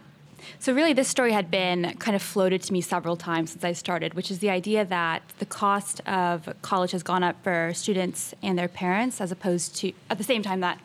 so 0.59 0.73
really, 0.73 0.93
this 0.93 1.07
story 1.07 1.31
had 1.31 1.49
been 1.51 1.95
kind 1.99 2.15
of 2.15 2.21
floated 2.21 2.61
to 2.63 2.73
me 2.73 2.81
several 2.81 3.15
times 3.15 3.51
since 3.51 3.63
I 3.63 3.73
started, 3.73 4.13
which 4.13 4.31
is 4.31 4.39
the 4.39 4.49
idea 4.49 4.85
that 4.85 5.23
the 5.39 5.45
cost 5.45 6.01
of 6.07 6.49
college 6.61 6.91
has 6.91 7.03
gone 7.03 7.23
up 7.23 7.35
for 7.43 7.73
students 7.73 8.33
and 8.41 8.57
their 8.57 8.67
parents, 8.67 9.21
as 9.21 9.31
opposed 9.31 9.75
to 9.77 9.93
at 10.09 10.17
the 10.17 10.23
same 10.23 10.43
time 10.43 10.59
that 10.61 10.79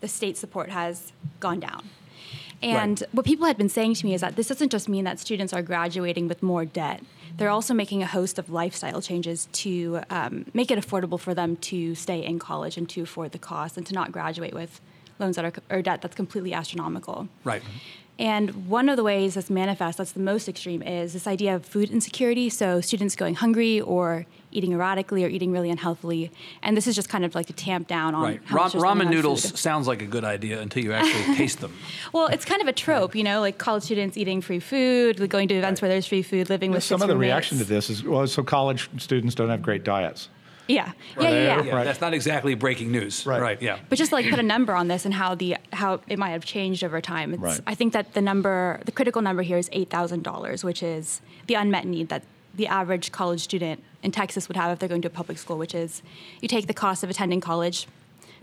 the 0.00 0.08
state 0.08 0.36
support 0.36 0.70
has 0.70 1.12
gone 1.40 1.60
down. 1.60 1.88
And 2.62 3.00
Right. 3.00 3.14
what 3.14 3.26
people 3.26 3.46
had 3.46 3.56
been 3.56 3.68
saying 3.68 3.94
to 3.94 4.06
me 4.06 4.14
is 4.14 4.20
that 4.20 4.36
this 4.36 4.48
doesn't 4.48 4.70
just 4.70 4.88
mean 4.88 5.04
that 5.04 5.20
students 5.20 5.52
are 5.52 5.62
graduating 5.62 6.26
with 6.28 6.42
more 6.42 6.64
debt. 6.64 7.02
They're 7.36 7.50
also 7.50 7.72
making 7.72 8.02
a 8.02 8.06
host 8.06 8.38
of 8.38 8.50
lifestyle 8.50 9.00
changes 9.00 9.46
to 9.52 10.00
um, 10.10 10.46
make 10.54 10.72
it 10.72 10.78
affordable 10.78 11.20
for 11.20 11.34
them 11.34 11.56
to 11.56 11.94
stay 11.94 12.24
in 12.24 12.40
college 12.40 12.76
and 12.76 12.88
to 12.90 13.02
afford 13.02 13.30
the 13.30 13.38
cost 13.38 13.76
and 13.76 13.86
to 13.86 13.94
not 13.94 14.10
graduate 14.10 14.54
with 14.54 14.80
loans 15.20 15.36
that 15.36 15.44
are 15.44 15.52
or 15.70 15.82
debt 15.82 16.02
that's 16.02 16.16
completely 16.16 16.52
astronomical. 16.52 17.28
Right. 17.44 17.62
And 18.18 18.66
one 18.68 18.88
of 18.88 18.96
the 18.96 19.04
ways 19.04 19.34
that's 19.34 19.48
manifest, 19.48 19.98
that's 19.98 20.10
the 20.12 20.18
most 20.20 20.48
extreme, 20.48 20.82
is 20.82 21.12
this 21.12 21.26
idea 21.28 21.54
of 21.54 21.64
food 21.64 21.90
insecurity. 21.90 22.50
So 22.50 22.80
students 22.80 23.14
going 23.14 23.36
hungry 23.36 23.80
or 23.80 24.26
eating 24.50 24.72
erratically 24.72 25.24
or 25.24 25.28
eating 25.28 25.52
really 25.52 25.70
unhealthily. 25.70 26.32
And 26.62 26.76
this 26.76 26.86
is 26.88 26.96
just 26.96 27.08
kind 27.08 27.24
of 27.24 27.34
like 27.36 27.46
to 27.46 27.52
tamp 27.52 27.86
down 27.86 28.14
on 28.16 28.22
Right. 28.24 28.40
how 28.46 28.56
Ra- 28.56 28.64
much 28.64 28.72
ramen 28.74 29.10
noodles 29.10 29.44
food. 29.48 29.58
sounds 29.58 29.86
like 29.86 30.02
a 30.02 30.06
good 30.06 30.24
idea 30.24 30.60
until 30.60 30.82
you 30.82 30.92
actually 30.92 31.36
taste 31.36 31.60
them. 31.60 31.72
Well, 32.12 32.26
it's 32.26 32.44
kind 32.44 32.60
of 32.60 32.66
a 32.66 32.72
trope, 32.72 33.14
you 33.14 33.22
know, 33.22 33.40
like 33.40 33.58
college 33.58 33.84
students 33.84 34.16
eating 34.16 34.40
free 34.40 34.58
food, 34.60 35.28
going 35.30 35.46
to 35.48 35.54
events 35.54 35.80
where 35.80 35.88
there's 35.88 36.06
free 36.06 36.22
food, 36.22 36.48
living 36.50 36.72
with 36.72 36.82
Some 36.82 36.96
six 36.98 37.02
of 37.02 37.08
the 37.08 37.14
roommates. 37.14 37.28
reaction 37.28 37.58
to 37.58 37.64
this 37.64 37.88
is, 37.90 38.02
well, 38.02 38.26
so 38.26 38.42
college 38.42 38.88
students 38.98 39.34
don't 39.36 39.50
have 39.50 39.62
great 39.62 39.84
diets. 39.84 40.28
Yeah. 40.68 40.92
Yeah, 41.18 41.30
yeah, 41.30 41.30
yeah. 41.30 41.62
Yeah, 41.62 41.84
that's 41.84 42.00
not 42.00 42.12
exactly 42.14 42.54
breaking 42.54 42.92
news. 42.92 43.24
Right. 43.26 43.40
Right. 43.40 43.62
Yeah. 43.62 43.78
But 43.88 43.96
just 43.98 44.12
like 44.12 44.28
put 44.28 44.38
a 44.38 44.42
number 44.42 44.74
on 44.74 44.88
this 44.88 45.04
and 45.06 45.14
how 45.14 45.34
the 45.34 45.56
how 45.72 46.00
it 46.08 46.18
might 46.18 46.30
have 46.30 46.44
changed 46.44 46.84
over 46.84 47.00
time. 47.00 47.32
It's, 47.34 47.42
Right. 47.42 47.60
I 47.66 47.74
think 47.74 47.92
that 47.94 48.12
the 48.12 48.20
number, 48.20 48.80
the 48.84 48.92
critical 48.92 49.22
number 49.22 49.42
here 49.42 49.56
is 49.58 49.68
eight 49.72 49.88
thousand 49.90 50.22
dollars, 50.24 50.62
which 50.62 50.82
is 50.82 51.20
the 51.46 51.54
unmet 51.54 51.86
need 51.86 52.08
that 52.10 52.22
the 52.54 52.66
average 52.66 53.12
college 53.12 53.40
student 53.40 53.82
in 54.02 54.12
Texas 54.12 54.46
would 54.48 54.56
have 54.56 54.70
if 54.72 54.78
they're 54.78 54.88
going 54.88 55.02
to 55.02 55.08
a 55.08 55.10
public 55.10 55.38
school. 55.38 55.56
Which 55.58 55.74
is, 55.74 56.02
you 56.42 56.48
take 56.48 56.66
the 56.66 56.74
cost 56.74 57.02
of 57.02 57.08
attending 57.08 57.40
college, 57.40 57.86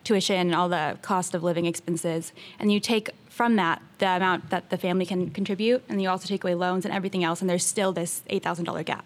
tuition, 0.03 0.35
and 0.47 0.55
all 0.55 0.67
the 0.69 0.97
cost 1.03 1.35
of 1.35 1.43
living 1.43 1.65
expenses, 1.67 2.33
and 2.59 2.71
you 2.71 2.79
take 2.79 3.09
from 3.29 3.55
that 3.57 3.81
the 3.99 4.07
amount 4.07 4.49
that 4.49 4.69
the 4.71 4.77
family 4.77 5.05
can 5.05 5.29
contribute, 5.29 5.83
and 5.89 6.01
you 6.01 6.09
also 6.09 6.27
take 6.27 6.43
away 6.43 6.55
loans 6.55 6.85
and 6.85 6.93
everything 6.93 7.23
else, 7.23 7.39
and 7.41 7.49
there's 7.49 7.65
still 7.65 7.91
this 7.91 8.23
eight 8.27 8.41
thousand 8.41 8.65
dollar 8.65 8.81
gap. 8.81 9.05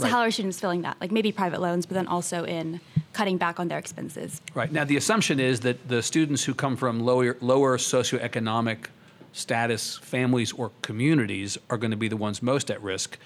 So 0.00 0.04
Right. 0.04 0.12
how 0.12 0.20
are 0.20 0.30
students 0.30 0.58
filling 0.58 0.80
that? 0.82 0.96
Like 0.98 1.12
maybe 1.12 1.30
private 1.30 1.60
loans, 1.60 1.84
but 1.84 1.94
then 1.94 2.06
also 2.06 2.44
in 2.44 2.80
cutting 3.12 3.36
back 3.36 3.60
on 3.60 3.68
their 3.68 3.76
expenses. 3.76 4.40
Right. 4.54 4.72
Now, 4.72 4.84
the 4.84 4.96
assumption 4.96 5.38
is 5.38 5.60
that 5.60 5.88
the 5.88 6.02
students 6.02 6.44
who 6.44 6.54
come 6.54 6.74
from 6.74 7.00
lower, 7.00 7.36
lower 7.40 7.76
socioeconomic 7.76 8.86
status 9.32 9.98
families 9.98 10.52
or 10.52 10.72
communities 10.80 11.58
are 11.68 11.76
going 11.76 11.90
to 11.90 11.98
be 11.98 12.08
the 12.08 12.16
ones 12.16 12.42
most 12.42 12.70
at 12.70 12.82
risk. 12.82 13.18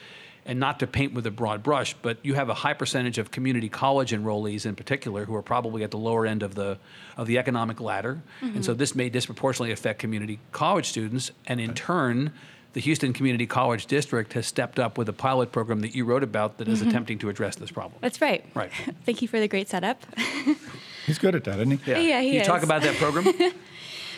And 0.47 0.59
not 0.61 0.81
to 0.81 0.87
paint 0.87 1.15
with 1.15 1.27
a 1.27 1.31
broad 1.31 1.63
brush, 1.63 1.95
but 2.03 2.19
you 2.23 2.35
have 2.35 2.51
a 2.51 2.55
high 2.55 2.75
percentage 2.75 3.17
of 3.17 3.31
community 3.31 3.71
college 3.71 4.11
enrollees 4.11 4.67
in 4.67 4.75
particular 4.75 5.25
who 5.25 5.35
are 5.37 5.43
probably 5.43 5.85
at 5.85 5.91
the 5.91 5.97
lower 5.97 6.27
end 6.27 6.43
of 6.43 6.55
the, 6.55 6.77
of 7.17 7.27
the 7.27 7.39
economic 7.39 7.81
ladder. 7.81 8.21
And 8.43 8.51
mm-hmm. 8.51 8.63
so 8.63 8.75
this 8.75 8.95
may 8.95 9.09
disproportionately 9.09 9.73
affect 9.73 10.01
community 10.01 10.41
college 10.53 10.87
students. 10.87 11.31
And 11.47 11.61
in 11.61 11.73
turn, 11.73 12.33
the 12.75 12.81
Houston 12.81 13.13
Community 13.13 13.47
College 13.47 13.87
District 13.87 14.33
has 14.33 14.47
stepped 14.47 14.79
up 14.79 14.99
with 14.99 15.09
a 15.09 15.13
pilot 15.13 15.53
program 15.53 15.81
that 15.81 15.95
you 15.95 16.05
wrote 16.05 16.25
about 16.25 16.59
that 16.59 16.69
is 16.69 16.83
attempting 16.83 17.19
to 17.21 17.29
address 17.29 17.55
this 17.57 17.71
problem. 17.71 17.95
That's 18.01 18.21
right. 18.21 18.45
Right. 18.53 18.71
Thank 19.07 19.23
you 19.23 19.29
for 19.29 19.39
the 19.41 19.49
great 19.49 19.69
setup. 19.69 20.05
He's 21.07 21.19
good 21.19 21.37
at 21.37 21.45
that, 21.45 21.61
isn't 21.61 21.83
he? 21.83 21.91
Yeah, 21.91 21.99
yeah 21.99 22.21
he 22.21 22.31
Can 22.31 22.39
you 22.41 22.45
talk 22.45 22.63
about 22.63 22.83
that 22.83 22.97
program? 22.97 23.33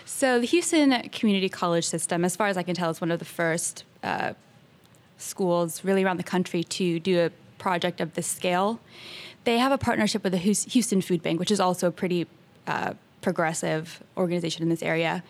So 0.09 0.39
the 0.39 0.47
Houston 0.47 1.09
Community 1.09 1.49
College 1.49 1.85
system, 1.85 2.25
as 2.25 2.37
far 2.37 2.47
as 2.47 2.57
I 2.57 2.63
can 2.63 2.77
tell, 2.77 2.91
is 2.91 3.01
one 3.01 3.11
of 3.11 3.19
the 3.19 3.25
first 3.25 3.83
uh, 4.05 4.35
schools 5.19 5.85
really 5.85 6.05
around 6.05 6.19
the 6.19 6.23
country 6.23 6.63
to 6.63 7.01
do 7.01 7.27
a 7.27 7.31
project 7.59 8.01
of 8.01 8.15
this 8.15 8.29
scale. 8.29 8.79
They 9.43 9.59
have 9.59 9.73
a 9.73 9.79
partnership 9.79 10.23
with 10.23 10.33
the 10.33 10.39
Houston 10.39 11.03
Food 11.03 11.25
Bank, 11.25 11.41
which 11.41 11.51
is 11.51 11.59
also 11.59 11.89
a 11.89 11.91
pretty 11.91 12.29
uh, 12.69 12.95
progressive 13.21 14.01
organization 14.17 14.63
in 14.63 14.69
this 14.69 14.83
area. 14.83 15.25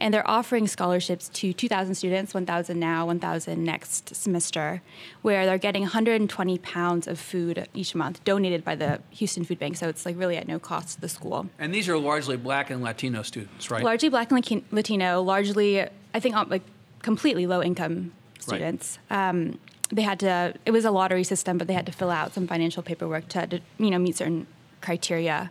And 0.00 0.14
they're 0.14 0.28
offering 0.28 0.66
scholarships 0.66 1.28
to 1.28 1.52
2,000 1.52 1.94
students, 1.94 2.32
1,000 2.32 2.80
now, 2.80 3.04
1,000 3.04 3.62
next 3.62 4.14
semester, 4.16 4.80
where 5.20 5.44
they're 5.44 5.58
getting 5.58 5.82
120 5.82 6.58
pounds 6.58 7.06
of 7.06 7.20
food 7.20 7.68
each 7.74 7.94
month 7.94 8.24
donated 8.24 8.64
by 8.64 8.74
the 8.74 9.00
Houston 9.10 9.44
Food 9.44 9.58
Bank. 9.58 9.76
So 9.76 9.88
it's 9.88 10.06
like 10.06 10.18
really 10.18 10.38
at 10.38 10.48
no 10.48 10.58
cost 10.58 10.94
to 10.94 11.00
the 11.02 11.08
school. 11.08 11.50
And 11.58 11.74
these 11.74 11.88
are 11.88 11.98
largely 11.98 12.38
black 12.38 12.70
and 12.70 12.82
Latino 12.82 13.22
students, 13.22 13.70
right? 13.70 13.84
Largely 13.84 14.08
black 14.08 14.32
and 14.32 14.64
Latino, 14.70 15.20
largely, 15.22 15.82
I 16.14 16.20
think, 16.20 16.34
um, 16.34 16.48
like 16.48 16.62
completely 17.02 17.46
low 17.46 17.62
income 17.62 18.12
students. 18.38 18.98
Um, 19.10 19.58
they 19.90 20.02
had 20.02 20.20
to, 20.20 20.54
it 20.64 20.70
was 20.70 20.84
a 20.84 20.90
lottery 20.90 21.24
system, 21.24 21.58
but 21.58 21.66
they 21.66 21.74
had 21.74 21.86
to 21.86 21.92
fill 21.92 22.10
out 22.10 22.32
some 22.32 22.46
financial 22.46 22.82
paperwork 22.82 23.28
to, 23.28 23.46
to, 23.46 23.60
you 23.78 23.90
know, 23.90 23.98
meet 23.98 24.16
certain 24.16 24.46
criteria. 24.80 25.50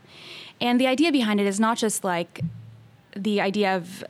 And 0.62 0.80
the 0.80 0.88
idea 0.88 1.12
behind 1.12 1.40
it 1.40 1.48
is 1.48 1.60
not 1.60 1.78
just 1.78 2.04
like 2.04 2.42
the 3.16 3.42
idea 3.42 3.76
of, 3.76 4.04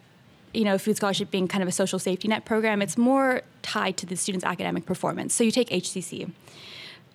you 0.53 0.63
know, 0.63 0.77
food 0.77 0.97
scholarship 0.97 1.31
being 1.31 1.47
kind 1.47 1.61
of 1.61 1.67
a 1.67 1.71
social 1.71 1.99
safety 1.99 2.27
net 2.27 2.45
program, 2.45 2.81
it's 2.81 2.97
more 2.97 3.41
tied 3.61 3.97
to 3.97 4.05
the 4.05 4.15
student's 4.15 4.45
academic 4.45 4.85
performance. 4.85 5.33
So 5.33 5.43
you 5.43 5.51
take 5.51 5.69
HCC. 5.69 6.31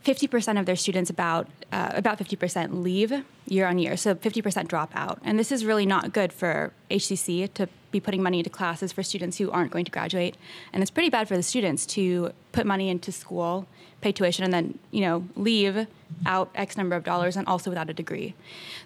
50% 0.05 0.61
of 0.61 0.67
their 0.67 0.76
students 0.76 1.09
about 1.09 1.49
uh, 1.73 1.93
about 1.95 2.19
50% 2.19 2.83
leave 2.83 3.25
year 3.47 3.67
on 3.67 3.79
year 3.79 3.97
so 3.97 4.14
50% 4.14 4.69
drop 4.69 4.91
out 4.95 5.19
and 5.25 5.38
this 5.38 5.50
is 5.50 5.64
really 5.64 5.87
not 5.87 6.12
good 6.12 6.33
for 6.33 6.73
hcc 6.91 7.53
to 7.55 7.69
be 7.91 8.00
putting 8.00 8.23
money 8.23 8.38
into 8.38 8.50
classes 8.50 8.93
for 8.93 9.03
students 9.03 9.38
who 9.38 9.50
aren't 9.50 9.71
going 9.71 9.85
to 9.85 9.91
graduate 9.91 10.37
and 10.73 10.83
it's 10.83 10.91
pretty 10.91 11.09
bad 11.09 11.26
for 11.26 11.37
the 11.37 11.43
students 11.43 11.87
to 11.87 12.33
put 12.53 12.67
money 12.67 12.88
into 12.88 13.11
school 13.11 13.67
pay 14.03 14.12
tuition 14.12 14.45
and 14.45 14.53
then 14.53 14.79
you 14.91 15.00
know 15.00 15.25
leave 15.37 15.87
out 16.26 16.50
x 16.55 16.76
number 16.76 16.95
of 16.95 17.03
dollars 17.03 17.37
and 17.37 17.47
also 17.47 17.71
without 17.71 17.88
a 17.88 17.95
degree 17.95 18.35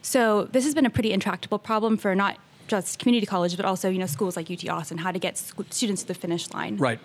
so 0.00 0.44
this 0.44 0.64
has 0.64 0.74
been 0.74 0.86
a 0.86 0.90
pretty 0.90 1.12
intractable 1.12 1.58
problem 1.58 1.96
for 1.96 2.14
not 2.14 2.38
just 2.68 2.98
community 2.98 3.26
colleges 3.26 3.56
but 3.56 3.64
also 3.64 3.88
you 3.88 3.98
know 3.98 4.06
schools 4.06 4.36
like 4.36 4.50
ut 4.50 4.68
austin 4.68 4.98
how 4.98 5.10
to 5.10 5.18
get 5.18 5.36
sc- 5.36 5.60
students 5.70 6.02
to 6.02 6.08
the 6.08 6.14
finish 6.14 6.48
line 6.52 6.76
Right. 6.76 7.00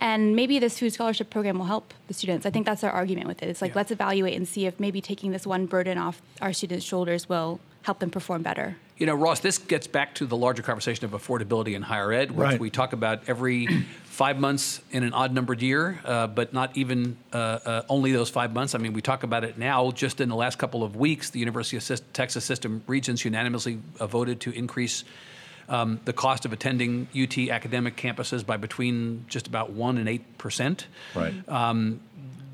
and 0.00 0.34
maybe 0.34 0.58
this 0.58 0.78
food 0.78 0.92
scholarship 0.92 1.30
program 1.30 1.58
will 1.58 1.66
help 1.66 1.94
the 2.08 2.14
students. 2.14 2.46
I 2.46 2.50
think 2.50 2.64
that's 2.66 2.82
our 2.84 2.90
argument 2.90 3.26
with 3.26 3.42
it. 3.42 3.48
It's 3.48 3.60
like 3.62 3.72
Yeah. 3.72 3.76
let's 3.80 3.90
evaluate 3.90 4.36
and 4.36 4.46
see 4.48 4.66
if 4.66 4.78
maybe 4.80 5.00
taking 5.00 5.30
this 5.32 5.46
one 5.46 5.66
burden 5.66 5.98
off 5.98 6.22
our 6.40 6.52
students' 6.52 6.84
shoulders 6.84 7.28
will 7.28 7.60
help 7.82 7.98
them 7.98 8.10
perform 8.10 8.42
better. 8.42 8.76
You 8.98 9.06
know, 9.06 9.14
Ross, 9.14 9.40
this 9.40 9.58
gets 9.58 9.86
back 9.88 10.14
to 10.14 10.26
the 10.26 10.36
larger 10.36 10.62
conversation 10.62 11.04
of 11.04 11.10
affordability 11.12 11.74
in 11.74 11.82
higher 11.82 12.12
ed, 12.12 12.30
which 12.30 12.38
Right. 12.50 12.60
we 12.60 12.70
talk 12.70 12.92
about 12.92 13.22
every 13.28 13.68
five 14.14 14.38
months 14.38 14.80
in 14.92 15.02
an 15.02 15.12
odd 15.12 15.34
numbered 15.34 15.60
year, 15.60 16.00
uh, 16.04 16.28
but 16.28 16.52
not 16.52 16.76
even 16.76 17.16
uh, 17.32 17.36
uh, 17.36 17.82
only 17.88 18.12
those 18.12 18.30
five 18.30 18.54
months. 18.54 18.76
I 18.76 18.78
mean, 18.78 18.92
we 18.92 19.02
talk 19.02 19.24
about 19.24 19.42
it 19.42 19.58
now. 19.58 19.90
Just 19.90 20.20
in 20.20 20.28
the 20.28 20.36
last 20.36 20.56
couple 20.56 20.84
of 20.84 20.94
weeks, 20.94 21.30
the 21.30 21.40
University 21.40 21.76
of 21.76 22.12
Texas 22.12 22.44
System 22.44 22.84
Regents 22.86 23.24
unanimously 23.24 23.80
uh, 23.98 24.06
voted 24.06 24.40
to 24.42 24.52
increase 24.52 25.02
um, 25.68 25.98
the 26.04 26.12
cost 26.12 26.44
of 26.44 26.52
attending 26.52 27.08
UT 27.12 27.36
academic 27.50 27.96
campuses 27.96 28.46
by 28.46 28.56
between 28.56 29.24
just 29.28 29.48
about 29.48 29.72
1 29.72 29.98
and 29.98 30.08
8 30.08 30.38
percent. 30.38 30.86
Right. 31.16 31.34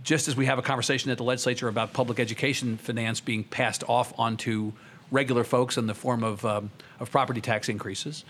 just 0.03 0.29
as 0.29 0.35
we 0.35 0.47
have 0.47 0.59
a 0.59 0.63
conversation 0.63 1.11
at 1.11 1.19
the 1.19 1.25
legislature 1.25 1.69
about 1.69 1.93
public 1.93 2.19
education 2.19 2.79
finance 2.79 3.21
being 3.21 3.45
passed 3.45 3.85
off 3.87 4.19
onto 4.19 4.73
regular 5.11 5.45
folks 5.45 5.77
in 5.77 5.87
the 5.87 5.95
form 5.95 6.25
of, 6.25 6.43
um, 6.47 6.71
of 7.01 7.11
property 7.11 7.43
tax 7.43 7.69
increases, 7.69 8.25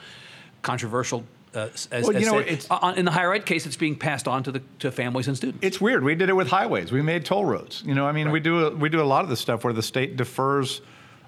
controversial. 0.63 1.25
Uh, 1.55 1.69
as, 1.73 1.89
Well, 2.05 2.13
you 2.13 2.27
know, 2.27 2.39
said. 2.39 2.49
it's- 2.49 2.67
Uh, 2.71 2.95
in 2.97 3.05
the 3.05 3.11
higher 3.11 3.33
ed 3.35 3.45
case, 3.45 3.67
it's 3.67 3.77
being 3.77 3.97
passed 3.97 4.29
on 4.29 4.43
to 4.45 4.53
the 4.53 4.63
to 4.79 4.91
families 4.93 5.27
and 5.27 5.37
students. 5.37 5.59
It's 5.67 5.81
weird. 5.81 6.05
We 6.05 6.15
did 6.15 6.29
it 6.29 6.35
with 6.37 6.49
highways. 6.49 6.93
We 6.93 7.03
made 7.03 7.25
toll 7.25 7.45
roads. 7.45 7.83
You 7.85 7.95
know, 7.95 8.07
I 8.07 8.13
mean, 8.13 8.31
we 8.31 8.39
do 8.39 8.67
a, 8.67 8.71
we 8.71 8.89
do 8.89 9.01
a 9.01 9.05
lot 9.05 9.25
of 9.25 9.31
this 9.31 9.41
stuff 9.41 9.65
where 9.65 9.73
the 9.73 9.83
state 9.83 10.17
defers 10.17 10.81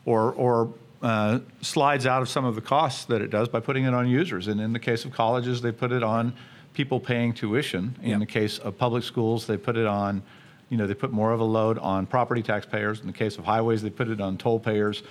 or 0.05 0.33
or 0.33 0.73
uh, 1.03 1.41
slides 1.61 2.07
out 2.07 2.23
of 2.23 2.29
some 2.29 2.45
of 2.45 2.55
the 2.55 2.61
costs 2.61 3.07
that 3.07 3.21
it 3.21 3.31
does 3.31 3.49
by 3.49 3.59
putting 3.59 3.85
it 3.85 3.93
on 3.95 4.09
users. 4.09 4.47
And 4.47 4.61
in 4.61 4.73
the 4.73 4.79
case 4.79 5.05
of 5.05 5.11
colleges, 5.11 5.61
they 5.61 5.73
put 5.73 5.91
it 5.91 6.05
on 6.05 6.33
people 6.75 7.01
paying 7.01 7.33
tuition. 7.33 7.97
In 8.01 8.11
Yeah. 8.11 8.19
the 8.19 8.27
case 8.27 8.59
of 8.59 8.79
public 8.79 9.03
schools, 9.03 9.49
they 9.49 9.57
put 9.57 9.77
it 9.77 9.87
on, 9.87 10.23
you 10.71 10.77
know, 10.77 10.87
they 10.87 10.95
put 10.95 11.11
more 11.11 11.33
of 11.33 11.41
a 11.41 11.45
load 11.45 11.77
on 11.79 12.07
property 12.07 12.41
taxpayers. 12.41 13.01
In 13.01 13.09
the 13.09 13.13
case 13.13 13.37
of 13.37 13.45
highways, 13.45 13.83
they 13.83 13.91
put 13.91 14.09
it 14.09 14.21
on 14.21 14.37
toll 14.39 14.61
payers. 14.61 15.03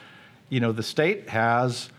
You 0.48 0.62
know, 0.62 0.72
the 0.72 0.82
state 0.84 1.28
has 1.28 1.90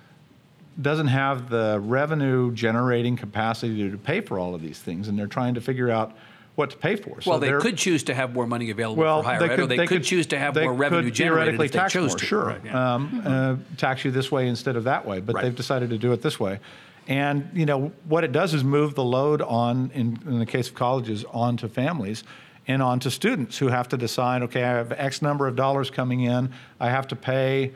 doesn't 0.80 1.08
have 1.08 1.50
the 1.50 1.80
revenue 1.82 2.52
generating 2.52 3.16
capacity 3.16 3.90
to 3.90 3.98
pay 3.98 4.20
for 4.20 4.38
all 4.38 4.54
of 4.54 4.62
these 4.62 4.78
things, 4.78 5.08
and 5.08 5.18
they're 5.18 5.26
trying 5.26 5.54
to 5.54 5.61
figure 5.61 5.90
out 5.90 6.16
what 6.54 6.70
to 6.70 6.76
pay 6.76 6.96
for. 6.96 7.20
So 7.20 7.30
well, 7.30 7.40
they 7.40 7.52
could 7.52 7.76
choose 7.76 8.02
to 8.04 8.14
have 8.14 8.35
more 8.35 8.46
money 8.46 8.70
available 8.70 9.02
well, 9.02 9.22
for 9.22 9.28
higher 9.28 9.42
ed, 9.50 9.61
or 9.61 9.66
they, 9.66 9.87
could, 9.87 10.04
choose 10.04 10.26
to 10.28 10.38
have 10.38 10.54
they 10.54 10.64
more 10.64 10.74
revenue 10.74 11.04
could 11.04 11.14
generated 11.14 11.54
if 11.54 11.61
they 11.61 11.68
tax 11.68 11.92
chose 11.92 12.11
more, 12.11 12.18
to. 12.18 12.26
Sure, 12.26 12.46
Right, 12.46 12.64
yeah. 12.64 12.94
um, 12.94 13.22
uh, 13.24 13.56
tax 13.76 14.04
you 14.04 14.11
this 14.11 14.30
way 14.30 14.48
instead 14.48 14.76
of 14.76 14.85
that 14.85 15.06
way, 15.06 15.20
but 15.20 15.35
Right. 15.35 15.44
they've 15.44 15.56
decided 15.56 15.90
to 15.90 15.98
do 15.98 16.12
it 16.12 16.22
this 16.22 16.38
way. 16.38 16.61
And 17.08 17.50
you 17.54 17.66
know 17.66 17.92
what 18.04 18.22
it 18.22 18.32
does 18.32 18.54
is 18.54 18.62
move 18.62 18.94
the 18.94 19.04
load 19.04 19.42
on, 19.42 19.90
in, 19.94 20.18
in 20.26 20.38
the 20.38 20.46
case 20.46 20.68
of 20.68 20.74
colleges, 20.74 21.24
onto 21.32 21.68
families 21.68 22.22
and 22.68 22.80
onto 22.82 23.11
students 23.11 23.58
who 23.58 23.68
have 23.68 23.88
to 23.88 23.96
decide. 23.96 24.42
Okay, 24.42 24.62
I 24.62 24.68
have 24.68 24.92
X 24.92 25.20
number 25.20 25.48
of 25.48 25.56
dollars 25.56 25.90
coming 25.90 26.20
in. 26.20 26.52
I 26.78 26.90
have 26.90 27.08
to 27.08 27.16
pay 27.16 27.72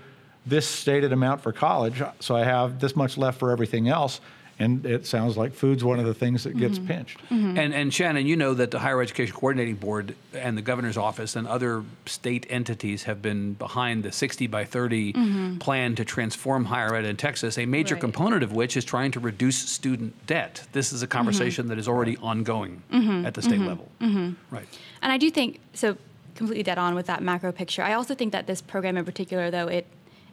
this 0.47 0.67
stated 0.67 1.13
amount 1.13 1.41
for 1.41 1.53
college, 1.53 2.03
so 2.21 2.37
I 2.37 2.45
have 2.45 2.79
this 2.79 2.95
much 2.95 3.19
left 3.19 3.39
for 3.39 3.51
everything 3.51 3.89
else. 3.89 4.21
And 4.59 4.87
it 4.87 5.05
sounds 5.05 5.37
like 5.37 5.53
food's 5.53 5.85
one 5.85 5.99
of 5.99 6.07
the 6.07 6.15
things 6.15 6.45
that 6.45 6.57
gets 6.57 6.79
mm-hmm. 6.79 6.87
pinched. 6.87 7.19
Mm-hmm. 7.29 7.59
And, 7.59 7.75
and 7.75 7.93
Shannon, 7.93 8.27
you 8.27 8.37
know 8.37 8.55
that 8.55 8.71
the 8.71 8.79
Higher 8.79 9.03
Education 9.03 9.35
Coordinating 9.35 9.75
Board 9.75 10.15
and 10.33 10.57
the 10.57 10.63
governor's 10.63 10.97
office 10.97 11.37
and 11.37 11.47
other 11.47 11.85
state 12.07 12.47
entities 12.49 13.03
have 13.03 13.21
been 13.21 13.53
behind 13.53 14.03
the 14.03 14.13
60 14.13 14.47
by 14.47 14.65
30 14.65 15.13
mm-hmm. 15.13 15.59
plan 15.59 15.95
to 15.97 16.07
transform 16.07 16.65
higher 16.65 16.95
ed 16.95 17.05
in 17.05 17.19
Texas, 17.19 17.59
a 17.59 17.67
major 17.67 17.97
Right. 17.97 18.01
component 18.01 18.43
of 18.43 18.53
which 18.53 18.79
is 18.79 18.85
trying 18.87 19.11
to 19.11 19.21
reduce 19.21 19.59
student 19.59 20.15
debt. 20.27 20.67
This 20.73 20.91
is 20.91 21.03
a 21.03 21.07
conversation 21.07 21.69
that 21.69 21.79
is 21.79 21.87
already 21.87 22.17
ongoing 22.17 22.83
at 23.27 23.35
the 23.35 23.43
state 23.43 23.61
level. 23.61 23.91
Right. 24.01 24.67
And 25.03 25.13
I 25.13 25.19
do 25.19 25.31
think 25.31 25.61
so 25.75 25.99
completely 26.35 26.63
dead 26.63 26.79
on 26.79 26.95
with 26.95 27.07
that 27.07 27.23
macro 27.23 27.53
picture. 27.53 27.83
I 27.83 27.93
also 27.93 28.15
think 28.15 28.33
that 28.33 28.47
this 28.47 28.63
program 28.63 28.97
in 28.97 29.05
particular 29.05 29.51
though 29.51 29.69
it 29.69 29.87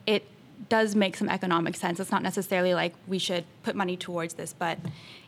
it 0.06 0.26
does 0.70 0.96
make 0.96 1.18
some 1.18 1.30
economic 1.30 1.76
sense. 1.76 2.00
It's 2.00 2.12
not 2.12 2.24
necessarily 2.24 2.74
like 2.74 2.94
we 3.08 3.20
should 3.20 3.44
put 3.64 3.76
money 3.76 3.98
towards 3.98 4.36
this, 4.36 4.54
but 4.58 4.78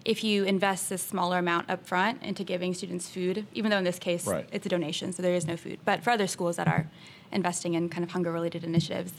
if 0.06 0.24
you 0.24 0.44
invest 0.44 0.90
this 0.90 1.02
smaller 1.02 1.40
amount 1.40 1.70
up 1.70 1.86
front 1.86 2.24
into 2.24 2.44
giving 2.44 2.74
students 2.74 3.10
food, 3.10 3.46
even 3.54 3.72
though 3.72 3.78
in 3.78 3.84
this 3.84 4.00
case 4.00 4.26
Right. 4.26 4.48
it's 4.52 4.66
a 4.66 4.70
donation, 4.70 5.12
so 5.14 5.22
there 5.22 5.34
is 5.36 5.46
no 5.46 5.58
food. 5.58 5.80
But 5.84 6.04
for 6.04 6.12
other 6.12 6.28
schools 6.28 6.56
that 6.58 6.68
are 6.68 6.88
investing 7.32 7.74
in 7.74 7.90
kind 7.90 8.04
of 8.04 8.12
hunger 8.12 8.32
related 8.32 8.64
initiatives, 8.64 9.14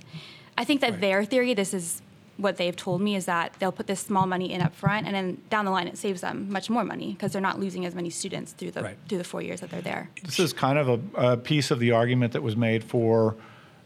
I 0.56 0.64
think 0.64 0.80
that 0.80 1.00
their 1.00 1.24
theory, 1.24 1.52
this 1.54 1.74
is 1.74 2.00
what 2.38 2.56
they've 2.56 2.76
told 2.76 3.00
me, 3.02 3.14
is 3.16 3.26
that 3.26 3.54
they'll 3.58 3.72
put 3.72 3.86
this 3.86 4.00
small 4.00 4.26
money 4.26 4.52
in 4.52 4.62
up 4.62 4.74
front 4.74 5.06
and 5.06 5.14
then 5.14 5.40
down 5.50 5.64
the 5.64 5.70
line 5.70 5.86
it 5.88 5.98
saves 5.98 6.20
them 6.22 6.50
much 6.50 6.70
more 6.70 6.84
money 6.84 7.12
because 7.12 7.32
they're 7.32 7.42
not 7.42 7.58
losing 7.60 7.84
as 7.84 7.94
many 7.94 8.08
students 8.10 8.52
through 8.52 8.70
the 8.70 8.82
Right. 8.82 8.96
through 9.08 9.18
the 9.18 9.24
four 9.24 9.42
years 9.42 9.60
that 9.60 9.70
they're 9.70 9.82
there. 9.82 10.08
This 10.22 10.38
is 10.38 10.52
kind 10.52 10.78
of 10.78 10.88
a, 10.88 11.00
a 11.32 11.36
piece 11.36 11.70
of 11.70 11.78
the 11.78 11.90
argument 11.92 12.32
that 12.32 12.42
was 12.42 12.56
made 12.56 12.82
for 12.84 13.36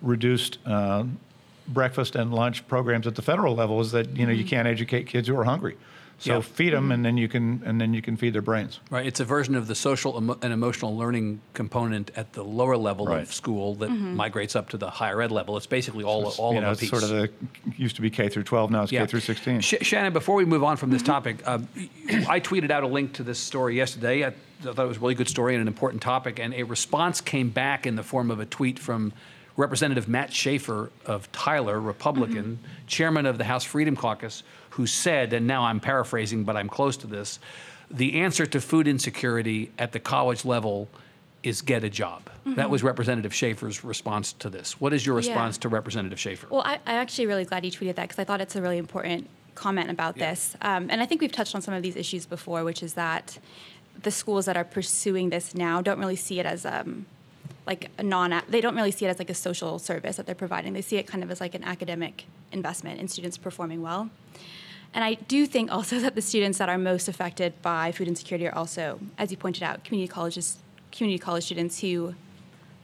reduced 0.02 0.59
uh, 0.66 1.04
breakfast 1.68 2.16
and 2.16 2.32
lunch 2.34 2.66
programs 2.68 3.06
at 3.06 3.14
the 3.14 3.22
federal 3.22 3.54
level 3.54 3.80
is 3.80 3.92
that 3.92 4.16
you 4.16 4.26
know 4.26 4.32
you 4.32 4.40
mm-hmm. 4.40 4.48
can't 4.48 4.68
educate 4.68 5.06
kids 5.06 5.28
who 5.28 5.36
are 5.36 5.44
hungry. 5.44 5.76
So 6.20 6.34
Yeah. 6.34 6.40
feed 6.42 6.74
them, 6.74 6.84
mm-hmm. 6.84 6.92
and 6.92 7.04
then 7.04 7.16
you 7.16 7.28
can 7.28 7.62
and 7.64 7.80
then 7.80 7.94
you 7.94 8.02
can 8.02 8.18
feed 8.18 8.34
their 8.34 8.42
brains. 8.42 8.78
Right, 8.90 9.06
it's 9.06 9.20
a 9.20 9.24
version 9.24 9.54
of 9.54 9.68
the 9.68 9.74
social 9.74 10.18
emo- 10.18 10.38
and 10.42 10.52
emotional 10.52 10.94
learning 10.94 11.40
component 11.54 12.10
at 12.14 12.34
the 12.34 12.44
lower 12.44 12.76
level 12.76 13.06
Right. 13.06 13.22
of 13.22 13.32
school 13.32 13.74
that 13.76 13.88
mm-hmm. 13.88 14.16
migrates 14.16 14.54
up 14.54 14.68
to 14.70 14.76
the 14.76 14.90
higher 14.90 15.22
ed 15.22 15.32
level. 15.32 15.56
It's 15.56 15.64
basically 15.64 16.04
all, 16.04 16.26
all 16.36 16.52
you 16.52 16.58
of 16.58 16.62
know, 16.64 16.68
a 16.68 16.72
it's 16.72 16.80
piece. 16.82 16.90
sort 16.90 17.04
of 17.04 17.08
the 17.08 17.30
used 17.74 17.96
to 17.96 18.02
be 18.02 18.10
K 18.10 18.28
through 18.28 18.42
12, 18.42 18.70
now 18.70 18.82
it's 18.82 18.90
K 18.90 19.06
through 19.06 19.20
16. 19.20 19.60
Sh- 19.62 19.74
Shannon, 19.80 20.12
before 20.12 20.34
we 20.34 20.44
move 20.44 20.62
on 20.62 20.76
from 20.76 20.90
this 20.90 21.02
topic, 21.02 21.38
uh, 21.46 21.58
I 22.28 22.38
tweeted 22.38 22.70
out 22.70 22.82
a 22.82 22.86
link 22.86 23.14
to 23.14 23.22
this 23.22 23.38
story 23.38 23.76
yesterday. 23.76 24.26
I 24.26 24.34
thought 24.60 24.78
it 24.78 24.88
was 24.88 24.98
a 24.98 25.00
really 25.00 25.14
good 25.14 25.28
story 25.28 25.54
and 25.54 25.62
an 25.62 25.68
important 25.68 26.02
topic, 26.02 26.38
and 26.38 26.52
a 26.52 26.64
response 26.64 27.22
came 27.22 27.48
back 27.48 27.86
in 27.86 27.96
the 27.96 28.02
form 28.02 28.30
of 28.30 28.40
a 28.40 28.44
tweet 28.46 28.78
from 28.78 29.14
Representative 29.56 30.08
Matt 30.08 30.32
Schaefer 30.32 30.90
of 31.06 31.30
Tyler, 31.32 31.80
Republican, 31.80 32.58
chairman 32.86 33.26
of 33.26 33.38
the 33.38 33.44
House 33.44 33.64
Freedom 33.64 33.96
Caucus, 33.96 34.42
who 34.70 34.86
said, 34.86 35.32
and 35.32 35.46
now 35.46 35.64
I'm 35.64 35.80
paraphrasing, 35.80 36.44
but 36.44 36.56
I'm 36.56 36.68
close 36.68 36.96
to 36.98 37.06
this 37.06 37.38
the 37.90 38.20
answer 38.20 38.46
to 38.46 38.60
food 38.60 38.86
insecurity 38.86 39.72
at 39.78 39.90
the 39.92 39.98
college 39.98 40.44
level 40.44 40.88
is 41.42 41.62
get 41.62 41.82
a 41.82 41.90
job. 41.90 42.22
That 42.46 42.70
was 42.70 42.82
Representative 42.82 43.34
Schaefer's 43.34 43.82
response 43.82 44.32
to 44.34 44.48
this. 44.50 44.80
What 44.80 44.92
is 44.92 45.04
your 45.04 45.18
Yeah. 45.18 45.30
response 45.30 45.58
to 45.58 45.68
Representative 45.68 46.20
Schaefer? 46.20 46.46
Well, 46.50 46.62
I, 46.62 46.74
I'm 46.74 46.96
actually 46.96 47.26
really 47.26 47.44
glad 47.44 47.64
you 47.64 47.70
tweeted 47.72 47.96
that 47.96 48.02
because 48.08 48.18
I 48.18 48.24
thought 48.24 48.40
it's 48.40 48.54
a 48.56 48.62
really 48.62 48.78
important 48.78 49.28
comment 49.54 49.90
about 49.90 50.16
Yeah. 50.16 50.30
this. 50.30 50.56
Um, 50.62 50.88
and 50.90 51.00
I 51.02 51.06
think 51.06 51.20
we've 51.20 51.32
touched 51.32 51.54
on 51.54 51.62
some 51.62 51.74
of 51.74 51.82
these 51.82 51.96
issues 51.96 52.26
before, 52.26 52.62
which 52.62 52.82
is 52.82 52.94
that 52.94 53.38
the 54.02 54.10
schools 54.10 54.44
that 54.46 54.56
are 54.56 54.64
pursuing 54.64 55.30
this 55.30 55.54
now 55.54 55.80
don't 55.82 55.98
really 55.98 56.16
see 56.16 56.38
it 56.40 56.46
as 56.46 56.64
um, 56.64 57.06
like 57.66 57.90
a 57.98 58.02
non. 58.02 58.42
They 58.48 58.60
don't 58.60 58.74
really 58.74 58.90
see 58.90 59.06
it 59.06 59.08
as 59.08 59.18
like 59.18 59.30
a 59.30 59.34
social 59.34 59.78
service 59.78 60.16
that 60.16 60.26
they're 60.26 60.34
providing. 60.34 60.72
They 60.72 60.82
see 60.82 60.96
it 60.96 61.06
kind 61.06 61.22
of 61.22 61.30
as 61.30 61.40
like 61.40 61.54
an 61.54 61.64
academic 61.64 62.24
investment 62.52 63.00
in 63.00 63.08
students 63.08 63.36
performing 63.38 63.82
well. 63.82 64.10
And 64.92 65.04
I 65.04 65.14
do 65.14 65.46
think 65.46 65.70
also 65.70 65.98
that 66.04 66.14
the 66.14 66.22
students 66.22 66.58
that 66.58 66.68
are 66.68 66.78
most 66.78 67.08
affected 67.08 67.60
by 67.62 67.92
food 67.92 68.08
insecurity 68.08 68.46
are 68.48 68.54
also, 68.54 68.98
as 69.18 69.30
you 69.30 69.36
pointed 69.36 69.62
out, 69.62 69.84
community 69.84 70.10
colleges, 70.12 70.58
community 70.92 71.18
college 71.18 71.44
students 71.44 71.80
who 71.80 72.14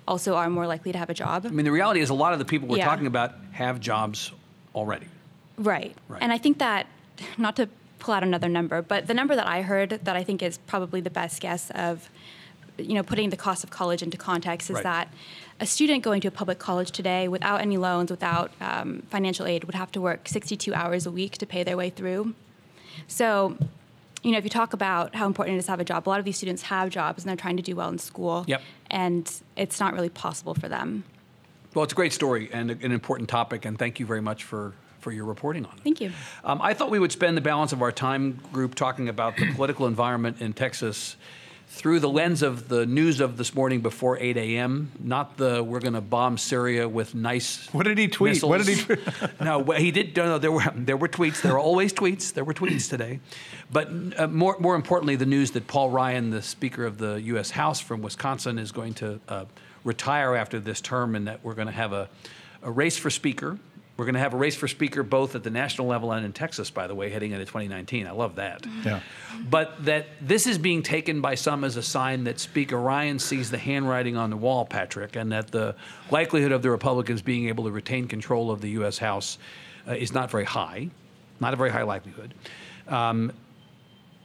also 0.07 0.37
are 0.37 0.49
more 0.49 0.67
likely 0.69 0.93
to 0.93 0.99
have 0.99 1.11
a 1.11 1.15
job. 1.15 1.45
I 1.47 1.49
mean, 1.51 1.65
the 1.65 1.73
reality 1.73 2.01
is 2.01 2.11
a 2.11 2.15
lot 2.15 2.33
of 2.33 2.39
the 2.39 2.45
people 2.45 2.69
we're 2.69 2.77
Yeah. 2.79 2.85
talking 2.85 3.09
about 3.09 3.35
have 3.53 3.81
jobs 3.81 4.31
already. 4.75 5.07
Right. 5.59 5.97
Right. 6.09 6.23
And 6.23 6.33
I 6.33 6.39
think 6.39 6.59
that, 6.59 6.87
not 7.39 7.57
to 7.57 7.69
pull 7.99 8.15
out 8.15 8.23
another 8.23 8.49
number, 8.49 8.83
but 8.83 9.09
the 9.09 9.15
number 9.15 9.35
that 9.35 9.49
I 9.49 9.63
heard 9.63 9.91
that 10.05 10.15
I 10.15 10.23
think 10.23 10.43
is 10.43 10.59
probably 10.59 11.01
the 11.01 11.11
best 11.11 11.41
guess 11.41 11.71
of, 11.71 12.09
you 12.79 12.95
know, 12.95 13.03
putting 13.03 13.31
the 13.31 13.37
cost 13.37 13.65
of 13.65 13.71
college 13.71 14.03
into 14.03 14.17
context 14.17 14.71
is 14.71 14.75
Right. 14.75 14.83
that 14.85 15.09
a 15.61 15.67
student 15.67 16.03
going 16.03 16.21
to 16.21 16.29
a 16.29 16.31
public 16.31 16.59
college 16.59 16.91
today 16.91 17.29
without 17.29 17.61
any 17.61 17.77
loans, 17.77 18.11
without 18.11 18.51
um, 18.61 19.03
financial 19.11 19.47
aid, 19.47 19.65
would 19.65 19.75
have 19.75 19.91
to 19.93 20.01
work 20.01 20.29
62 20.29 20.75
hours 20.75 21.07
a 21.07 21.11
week 21.11 21.39
to 21.39 21.47
pay 21.47 21.63
their 21.63 21.77
way 21.77 21.91
through. 21.91 22.35
So, 23.09 23.57
you 24.23 24.33
know, 24.33 24.39
if 24.39 24.45
you 24.45 24.51
talk 24.51 24.73
about 24.73 25.15
how 25.15 25.27
important 25.27 25.57
it 25.57 25.59
is 25.59 25.67
to 25.67 25.73
have 25.73 25.81
a 25.81 25.85
job, 25.85 26.07
a 26.07 26.11
lot 26.11 26.19
of 26.19 26.25
these 26.25 26.37
students 26.37 26.63
have 26.63 26.91
jobs 26.91 27.23
and 27.23 27.29
they're 27.29 27.37
trying 27.37 27.57
to 27.57 27.63
do 27.63 27.77
well 27.77 27.89
in 27.89 27.99
school. 27.99 28.45
Yep. 28.47 28.63
And 28.91 29.33
it's 29.57 29.81
not 29.81 29.95
really 29.95 30.09
possible 30.09 30.55
for 30.55 30.69
them. 30.69 31.05
Well, 31.75 31.85
it's 31.85 31.93
a 31.93 31.97
great 31.97 32.13
story 32.13 32.49
and 32.53 32.71
an 32.71 32.93
important 32.93 33.29
topic, 33.29 33.65
and 33.67 33.79
thank 33.79 34.01
you 34.01 34.07
very 34.07 34.23
much 34.23 34.45
for, 34.45 34.73
for 34.99 35.13
your 35.13 35.27
reporting 35.27 35.67
on 35.67 35.73
it. 35.77 35.83
Thank 35.85 36.01
you. 36.01 36.11
Um, 36.43 36.61
I 36.63 36.73
thought 36.73 36.91
we 36.91 36.99
would 36.99 37.13
spend 37.13 37.37
the 37.37 37.43
balance 37.43 37.73
of 37.73 37.83
our 37.83 37.93
time 37.93 38.41
group 38.53 38.75
talking 38.75 39.09
about 39.09 39.37
the 39.37 39.53
political 39.53 39.87
environment 39.87 40.41
in 40.41 40.55
Texas 40.55 41.17
through 41.69 42.01
the 42.01 42.09
lens 42.09 42.43
of 42.43 42.69
the 42.69 42.87
news 42.87 43.21
of 43.21 43.37
this 43.37 43.55
morning 43.55 43.81
before 43.81 44.19
8 44.19 44.37
a.m. 44.37 44.93
Not 45.01 45.37
the 45.37 45.63
we're 45.63 45.81
going 45.81 45.95
to 45.95 46.01
bomb 46.01 46.39
Syria 46.39 46.89
with 46.89 47.15
nice. 47.15 47.69
What 47.73 47.85
did 47.85 47.99
he 47.99 48.09
tweet? 48.09 48.43
What 48.43 48.59
did 48.59 48.69
he 48.69 48.85
missiles." 48.87 49.31
no, 49.41 49.63
he 49.73 49.91
did. 49.91 50.17
No, 50.17 50.27
no, 50.27 50.39
there 50.39 50.53
were 50.53 50.63
there 50.75 50.97
were 50.97 51.09
tweets. 51.09 51.43
There 51.43 51.53
are 51.53 51.59
always 51.59 51.93
tweets. 51.93 52.33
There 52.33 52.45
were 52.45 52.55
tweets 52.55 52.89
today, 52.89 53.21
but 53.71 53.91
uh, 54.17 54.27
more 54.29 54.57
more 54.61 54.75
importantly, 54.77 55.17
the 55.17 55.27
news 55.27 55.51
that 55.53 55.67
Paul 55.67 55.91
Ryan, 55.91 56.31
the 56.31 56.43
Speaker 56.43 56.87
of 56.87 56.99
the 56.99 57.15
U.S. 57.23 57.51
House 57.51 57.81
from 57.81 58.01
Wisconsin, 58.01 58.59
is 58.59 58.73
going 58.73 58.95
to 58.95 59.21
uh, 59.29 59.45
retire 59.85 60.37
after 60.37 60.61
this 60.61 60.81
term, 60.81 61.15
and 61.15 61.27
that 61.27 61.45
we're 61.45 61.55
going 61.55 61.69
to 61.69 61.73
have 61.73 61.93
a, 61.93 62.09
a 62.63 62.71
race 62.71 62.97
for 62.97 63.11
Speaker. 63.11 63.59
We're 63.97 64.05
going 64.05 64.15
to 64.15 64.21
have 64.21 64.35
a 64.35 64.37
race 64.37 64.55
for 64.55 64.69
Speaker 64.69 65.03
both 65.03 65.35
at 65.35 65.43
the 65.43 65.51
national 65.51 65.87
level 65.87 66.13
and 66.13 66.25
in 66.25 66.33
Texas, 66.33 66.71
by 66.71 66.87
the 66.87 66.95
way, 66.95 67.09
heading 67.09 67.33
into 67.33 67.47
2019. 67.47 68.07
I 68.07 68.11
love 68.11 68.35
that. 68.35 68.67
Yeah. 68.85 69.01
But 69.49 69.85
that 69.87 70.07
this 70.21 70.47
is 70.47 70.59
being 70.59 70.83
taken 70.83 71.23
by 71.23 71.35
some 71.35 71.65
as 71.65 71.77
a 71.77 71.83
sign 71.83 72.25
that 72.25 72.39
Speaker 72.39 72.79
Ryan 72.79 73.19
sees 73.19 73.51
the 73.51 73.57
handwriting 73.57 74.17
on 74.17 74.29
the 74.29 74.37
wall, 74.37 74.67
Patrick, 74.67 75.17
and 75.17 75.33
that 75.33 75.51
the 75.51 75.77
likelihood 76.11 76.53
of 76.53 76.61
the 76.63 76.71
Republicans 76.71 77.23
being 77.23 77.49
able 77.49 77.65
to 77.65 77.71
retain 77.71 78.07
control 78.07 78.51
of 78.51 78.61
the 78.61 78.71
U.S. 78.71 78.99
House 78.99 79.39
uh, 79.89 79.93
is 79.93 80.13
not 80.13 80.31
very 80.31 80.45
high, 80.45 80.91
not 81.41 81.55
a 81.55 81.57
very 81.57 81.71
high 81.71 81.85
likelihood. 81.85 82.35
Um, 82.89 83.33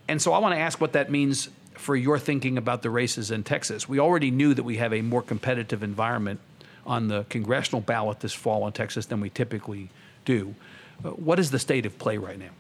and 0.10 0.22
so 0.22 0.34
I 0.34 0.40
want 0.40 0.54
to 0.54 0.60
ask 0.60 0.82
what 0.82 0.94
that 0.94 1.10
means 1.10 1.50
for 1.76 1.96
your 1.96 2.20
thinking 2.20 2.58
about 2.58 2.82
the 2.82 2.90
races 2.90 3.32
in 3.32 3.44
Texas. 3.44 3.88
We 3.88 4.00
already 4.00 4.32
knew 4.32 4.54
that 4.54 4.64
we 4.64 4.78
have 4.78 4.94
a 4.94 5.02
more 5.02 5.22
competitive 5.22 5.82
environment 5.82 6.42
on 6.92 7.08
the 7.08 7.26
congressional 7.30 7.80
ballot 7.80 8.20
this 8.20 8.34
fall 8.34 8.68
in 8.68 8.74
Texas 8.74 9.06
than 9.06 9.22
we 9.22 9.30
typically 9.30 9.90
do. 10.26 10.54
Uh, 11.06 11.12
What 11.12 11.40
is 11.40 11.50
the 11.50 11.58
state 11.60 11.86
of 11.86 11.98
play 11.98 12.18
right 12.18 12.38
now? 12.38 12.52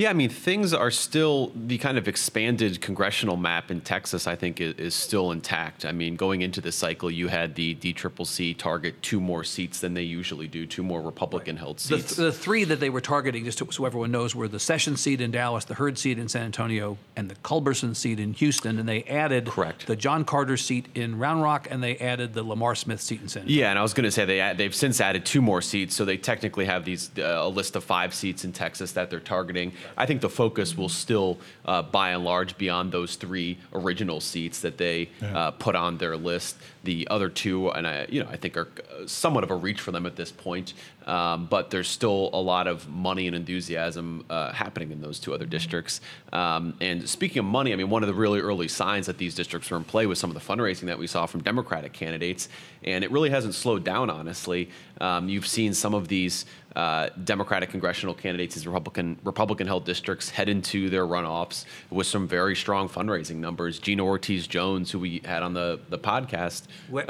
Yeah, 0.00 0.08
I 0.08 0.14
mean, 0.14 0.30
things 0.30 0.72
are 0.72 0.90
still 0.90 1.52
the 1.54 1.76
kind 1.76 1.98
of 1.98 2.08
expanded 2.08 2.80
congressional 2.80 3.36
map 3.36 3.70
in 3.70 3.82
Texas. 3.82 4.26
I 4.26 4.34
think 4.34 4.58
is, 4.58 4.72
is 4.76 4.94
still 4.94 5.30
intact. 5.30 5.84
I 5.84 5.92
mean, 5.92 6.16
going 6.16 6.40
into 6.40 6.62
the 6.62 6.72
cycle, 6.72 7.10
you 7.10 7.28
had 7.28 7.54
the 7.54 7.74
DCCC 7.74 8.56
target 8.56 9.02
two 9.02 9.20
more 9.20 9.44
seats 9.44 9.80
than 9.80 9.92
they 9.92 10.00
usually 10.02 10.48
do, 10.48 10.64
two 10.64 10.82
more 10.82 11.02
Republican-held 11.02 11.76
The, 11.80 11.98
seats. 11.98 12.16
the 12.16 12.32
three 12.32 12.64
that 12.64 12.80
they 12.80 12.88
were 12.88 13.02
targeting, 13.02 13.44
just 13.44 13.58
so 13.58 13.84
everyone 13.84 14.10
knows, 14.10 14.34
were 14.34 14.48
the 14.48 14.58
Session 14.58 14.96
seat 14.96 15.20
in 15.20 15.32
Dallas, 15.32 15.66
the 15.66 15.74
Hurd 15.74 15.98
seat 15.98 16.18
in 16.18 16.30
San 16.30 16.44
Antonio, 16.44 16.96
and 17.14 17.30
the 17.30 17.34
Culberson 17.34 17.94
seat 17.94 18.18
in 18.18 18.32
Houston. 18.32 18.78
And 18.78 18.88
they 18.88 19.02
added 19.02 19.48
Correct. 19.48 19.86
the 19.86 19.96
John 19.96 20.24
Carter 20.24 20.56
seat 20.56 20.86
in 20.94 21.18
Round 21.18 21.42
Rock, 21.42 21.68
and 21.70 21.82
they 21.82 21.98
added 21.98 22.32
the 22.32 22.42
Lamar 22.42 22.74
Smith 22.74 23.02
seat 23.02 23.20
in 23.20 23.28
San 23.28 23.42
Antonio. 23.42 23.60
Yeah, 23.60 23.68
and 23.68 23.78
I 23.78 23.82
was 23.82 23.92
going 23.92 24.04
to 24.04 24.10
say 24.10 24.24
they 24.24 24.54
they've 24.56 24.74
since 24.74 24.98
added 24.98 25.26
two 25.26 25.42
more 25.42 25.60
seats, 25.60 25.94
so 25.94 26.06
they 26.06 26.16
technically 26.16 26.64
have 26.64 26.86
these 26.86 27.10
uh, 27.18 27.40
a 27.42 27.48
list 27.50 27.76
of 27.76 27.84
five 27.84 28.14
seats 28.14 28.46
in 28.46 28.52
Texas 28.52 28.92
that 28.92 29.10
they're 29.10 29.20
targeting. 29.20 29.72
I 29.96 30.06
think 30.06 30.20
the 30.20 30.28
focus 30.28 30.76
will 30.76 30.88
still, 30.88 31.38
uh, 31.64 31.82
by 31.82 32.10
and 32.10 32.24
large, 32.24 32.56
be 32.58 32.68
on 32.68 32.90
those 32.90 33.16
three 33.16 33.58
original 33.72 34.20
seats 34.20 34.60
that 34.60 34.78
they 34.78 35.10
uh, 35.22 35.52
put 35.52 35.74
on 35.76 35.98
their 35.98 36.16
list. 36.16 36.56
The 36.84 37.06
other 37.10 37.28
two, 37.28 37.70
and 37.70 37.86
I, 37.86 38.06
you 38.08 38.22
know, 38.22 38.28
I 38.30 38.36
think 38.36 38.56
are 38.56 38.68
uh, 38.78 39.06
somewhat 39.06 39.44
of 39.44 39.50
a 39.50 39.56
reach 39.56 39.80
for 39.80 39.92
them 39.92 40.06
at 40.06 40.16
this 40.16 40.32
point. 40.32 40.74
Um, 41.06 41.46
but 41.46 41.70
there's 41.70 41.88
still 41.88 42.30
a 42.32 42.40
lot 42.40 42.66
of 42.66 42.88
money 42.88 43.26
and 43.26 43.34
enthusiasm 43.34 44.24
uh, 44.30 44.52
happening 44.52 44.92
in 44.92 45.00
those 45.00 45.18
two 45.18 45.34
other 45.34 45.46
districts. 45.46 46.00
Um, 46.32 46.74
and 46.80 47.08
speaking 47.08 47.40
of 47.40 47.46
money, 47.46 47.72
I 47.72 47.76
mean, 47.76 47.90
one 47.90 48.02
of 48.02 48.06
the 48.06 48.14
really 48.14 48.40
early 48.40 48.68
signs 48.68 49.06
that 49.06 49.18
these 49.18 49.34
districts 49.34 49.70
were 49.70 49.76
in 49.76 49.84
play 49.84 50.06
was 50.06 50.18
some 50.18 50.30
of 50.30 50.34
the 50.34 50.40
fundraising 50.40 50.86
that 50.86 50.98
we 50.98 51.06
saw 51.06 51.26
from 51.26 51.42
Democratic 51.42 51.92
candidates, 51.92 52.48
and 52.84 53.02
it 53.02 53.10
really 53.10 53.30
hasn't 53.30 53.54
slowed 53.54 53.82
down. 53.82 54.10
Honestly, 54.10 54.70
um, 55.00 55.28
you've 55.28 55.46
seen 55.46 55.74
some 55.74 55.94
of 55.94 56.08
these 56.08 56.44
uh, 56.76 57.08
Democratic 57.24 57.70
congressional 57.70 58.14
candidates, 58.14 58.54
these 58.54 58.66
Republican 58.66 59.18
Republican-held 59.24 59.84
districts, 59.84 60.30
head 60.30 60.48
into 60.48 60.88
their 60.88 61.04
runoffs 61.06 61.64
with 61.90 62.06
some 62.06 62.28
very 62.28 62.54
strong 62.54 62.88
fundraising 62.88 63.36
numbers. 63.36 63.78
Gina 63.78 64.04
Ortiz 64.04 64.46
Jones, 64.46 64.90
who 64.90 64.98
we 65.00 65.20
had 65.24 65.42
on 65.42 65.54
the 65.54 65.80
the 65.88 65.98
podcast 65.98 66.64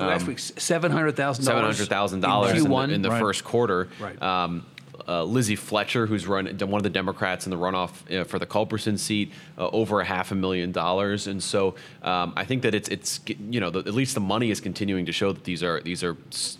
Last 0.07 0.27
week, 0.27 0.39
seven 0.39 0.91
hundred 0.93 1.17
thousand 1.17 1.45
seven 1.45 1.63
hundred 1.63 1.89
thousand 1.89 2.21
dollars 2.21 2.53
in, 2.65 2.71
the, 2.71 2.95
in 2.95 3.03
the 3.03 3.11
Right. 3.11 3.21
first 3.21 3.45
quarter. 3.45 3.89
Right. 4.01 4.21
Um, 4.23 4.65
uh, 5.09 5.25
Lizzie 5.25 5.57
Fletcher, 5.57 6.07
who's 6.07 6.27
run 6.27 6.47
one 6.47 6.75
of 6.79 6.83
the 6.83 6.91
Democrats 6.91 7.47
in 7.47 7.51
the 7.51 7.57
runoff 7.57 7.91
uh, 8.15 8.25
for 8.25 8.39
the 8.39 8.47
Culberson 8.47 8.99
seat, 8.99 9.33
uh, 9.59 9.69
over 9.69 10.01
a 10.01 10.05
half 10.05 10.33
a 10.33 10.35
million 10.35 10.73
dollars, 10.73 11.27
and 11.27 11.43
so 11.43 11.75
um, 12.03 12.33
I 12.37 12.45
think 12.45 12.63
that 12.63 12.75
it's 12.75 12.89
it's 12.89 13.21
you 13.27 13.61
know 13.61 13.71
the, 13.71 13.81
at 13.81 13.95
least 13.95 14.15
the 14.15 14.21
money 14.21 14.51
is 14.51 14.61
continuing 14.61 15.07
to 15.07 15.13
show 15.13 15.33
that 15.33 15.45
these 15.45 15.63
are 15.63 15.81
these 15.81 16.03
are 16.05 16.17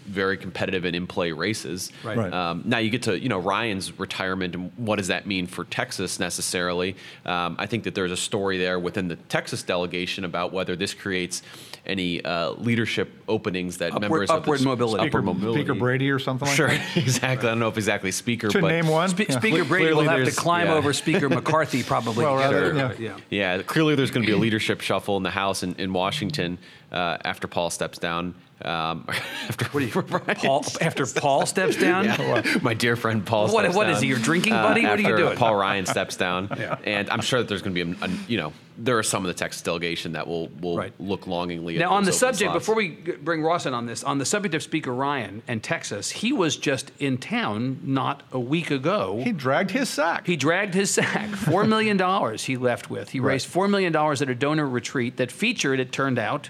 very 0.07 0.37
competitive 0.37 0.85
and 0.85 0.95
in 0.97 1.07
play 1.07 1.33
races. 1.33 1.91
Right. 2.05 2.17
Right. 2.19 2.33
Um, 2.33 2.63
now 2.65 2.79
you 2.79 2.91
get 2.91 3.03
to 3.05 3.19
you 3.19 3.29
know 3.29 3.39
Ryan's 3.39 3.99
retirement 3.99 4.55
and 4.55 4.71
what 4.77 4.97
does 4.97 5.09
that 5.09 5.27
mean 5.27 5.47
for 5.47 5.65
Texas 5.65 6.19
necessarily? 6.21 6.97
Um, 7.25 7.57
I 7.59 7.67
think 7.67 7.85
that 7.85 7.95
there's 7.95 8.13
a 8.13 8.17
story 8.17 8.59
there 8.59 8.79
within 8.79 9.09
the 9.09 9.17
Texas 9.17 9.63
delegation 9.63 10.25
about 10.25 10.53
whether 10.53 10.77
this 10.77 10.95
creates 10.95 11.43
any 11.87 12.23
uh, 12.25 12.51
leadership 12.53 13.11
openings 13.27 13.79
that 13.79 13.89
Upward- 13.93 14.03
members 14.03 14.31
of 14.31 14.37
upward 14.43 14.59
the 14.59 14.63
s- 14.63 14.67
mobility. 14.67 14.95
upward 15.09 15.11
Speaker, 15.11 15.23
mobility. 15.23 15.61
Speaker 15.63 15.75
Brady 15.75 16.11
or 16.11 16.19
something 16.19 16.47
like 16.47 16.57
Sure, 16.57 16.69
that? 16.69 16.97
exactly. 16.97 17.49
I 17.49 17.53
don't 17.53 17.59
know 17.59 17.69
if 17.69 17.77
exactly 17.79 18.11
speaker, 18.11 18.30
To 18.37 18.61
but 18.61 18.69
name 18.69 18.87
one. 18.89 19.09
Spe- 19.09 19.21
Yeah. 19.29 19.39
Speaker 19.39 19.65
Brady 19.65 19.93
will 19.93 20.03
have 20.09 20.25
to 20.25 20.31
climb 20.33 20.67
yeah. 20.67 20.75
over 20.75 20.93
Speaker 20.93 21.29
McCarthy 21.31 21.83
probably. 21.83 22.25
Well, 22.25 22.37
to 22.37 22.41
rather- 22.41 22.73
there. 22.73 22.95
yeah. 23.01 23.17
yeah. 23.31 23.57
Yeah, 23.57 23.63
clearly 23.63 23.95
there's 23.95 24.11
going 24.11 24.25
to 24.25 24.27
be 24.27 24.37
a 24.37 24.39
leadership 24.47 24.81
shuffle 24.81 25.17
in 25.17 25.23
the 25.23 25.31
House 25.31 25.63
in, 25.63 25.75
in 25.77 25.93
Washington 25.93 26.59
uh, 26.93 27.19
after 27.25 27.47
Paul 27.49 27.71
steps 27.71 27.99
down. 27.99 28.35
Um, 28.65 29.07
after 29.49 29.65
what 29.67 30.35
Paul, 30.39 30.65
after 30.81 31.07
Paul 31.07 31.47
steps 31.47 31.77
down? 31.81 32.45
my 32.63 32.75
dear 32.75 32.97
friend 32.97 33.25
Paul. 33.25 33.49
What- 33.53 33.63
steps 33.65 33.77
what 33.77 33.89
is 33.89 33.97
down, 33.97 34.03
he, 34.03 34.09
your 34.09 34.19
drinking 34.19 34.53
buddy? 34.53 34.83
What 34.85 34.99
are 34.99 35.03
you 35.03 35.17
doing? 35.17 35.37
Paul 35.37 35.57
Ryan 35.57 35.87
steps 35.87 36.17
down, 36.17 36.51
and 36.85 37.09
I'm 37.11 37.21
sure 37.23 37.41
that 37.41 37.49
there's 37.49 37.63
going 37.63 37.75
to 37.75 37.85
be 37.85 37.99
a, 38.01 38.05
a, 38.07 38.11
you 38.29 38.37
know, 38.39 38.53
there 38.79 38.97
are 38.99 39.03
some 39.03 39.25
of 39.25 39.29
the 39.29 39.35
Texas 39.35 39.61
delegation 39.63 40.13
that 40.13 40.27
will 40.27 40.49
will 40.61 40.77
Right. 40.77 40.93
look 40.99 41.27
longingly. 41.27 41.77
at 41.77 41.81
Now, 41.81 41.93
on 41.93 42.05
the 42.05 42.13
subject, 42.13 42.51
slots. 42.51 42.59
before 42.65 42.75
we 42.75 42.89
bring 42.91 43.43
Ross 43.43 43.67
in 43.67 43.75
on 43.75 43.85
this, 43.87 44.03
on 44.05 44.19
the 44.19 44.25
subject 44.25 44.55
of 44.55 44.63
Speaker 44.63 44.95
Ryan 44.95 45.43
and 45.49 45.63
Texas, 45.63 46.11
he 46.11 46.33
was 46.33 46.57
just 46.57 46.91
in 46.99 47.19
town 47.19 47.81
not 47.83 48.23
a 48.33 48.41
week 48.41 48.71
ago. 48.71 49.21
He 49.23 49.33
dragged 49.33 49.71
his 49.73 49.89
sack. 49.91 50.27
He 50.27 50.37
dragged 50.37 50.73
his 50.75 50.91
sack. 50.91 51.29
$4 51.31 51.69
million 51.69 51.99
he 52.39 52.57
left 52.57 52.89
with. 52.91 53.11
He 53.11 53.21
raised 53.21 53.53
$4 53.53 53.69
million 53.69 53.95
at 53.95 54.23
a 54.23 54.35
donor 54.35 54.67
retreat 54.69 55.17
that 55.19 55.31
featured, 55.31 55.79
it 55.81 55.93
turned 55.93 56.19
out, 56.19 56.49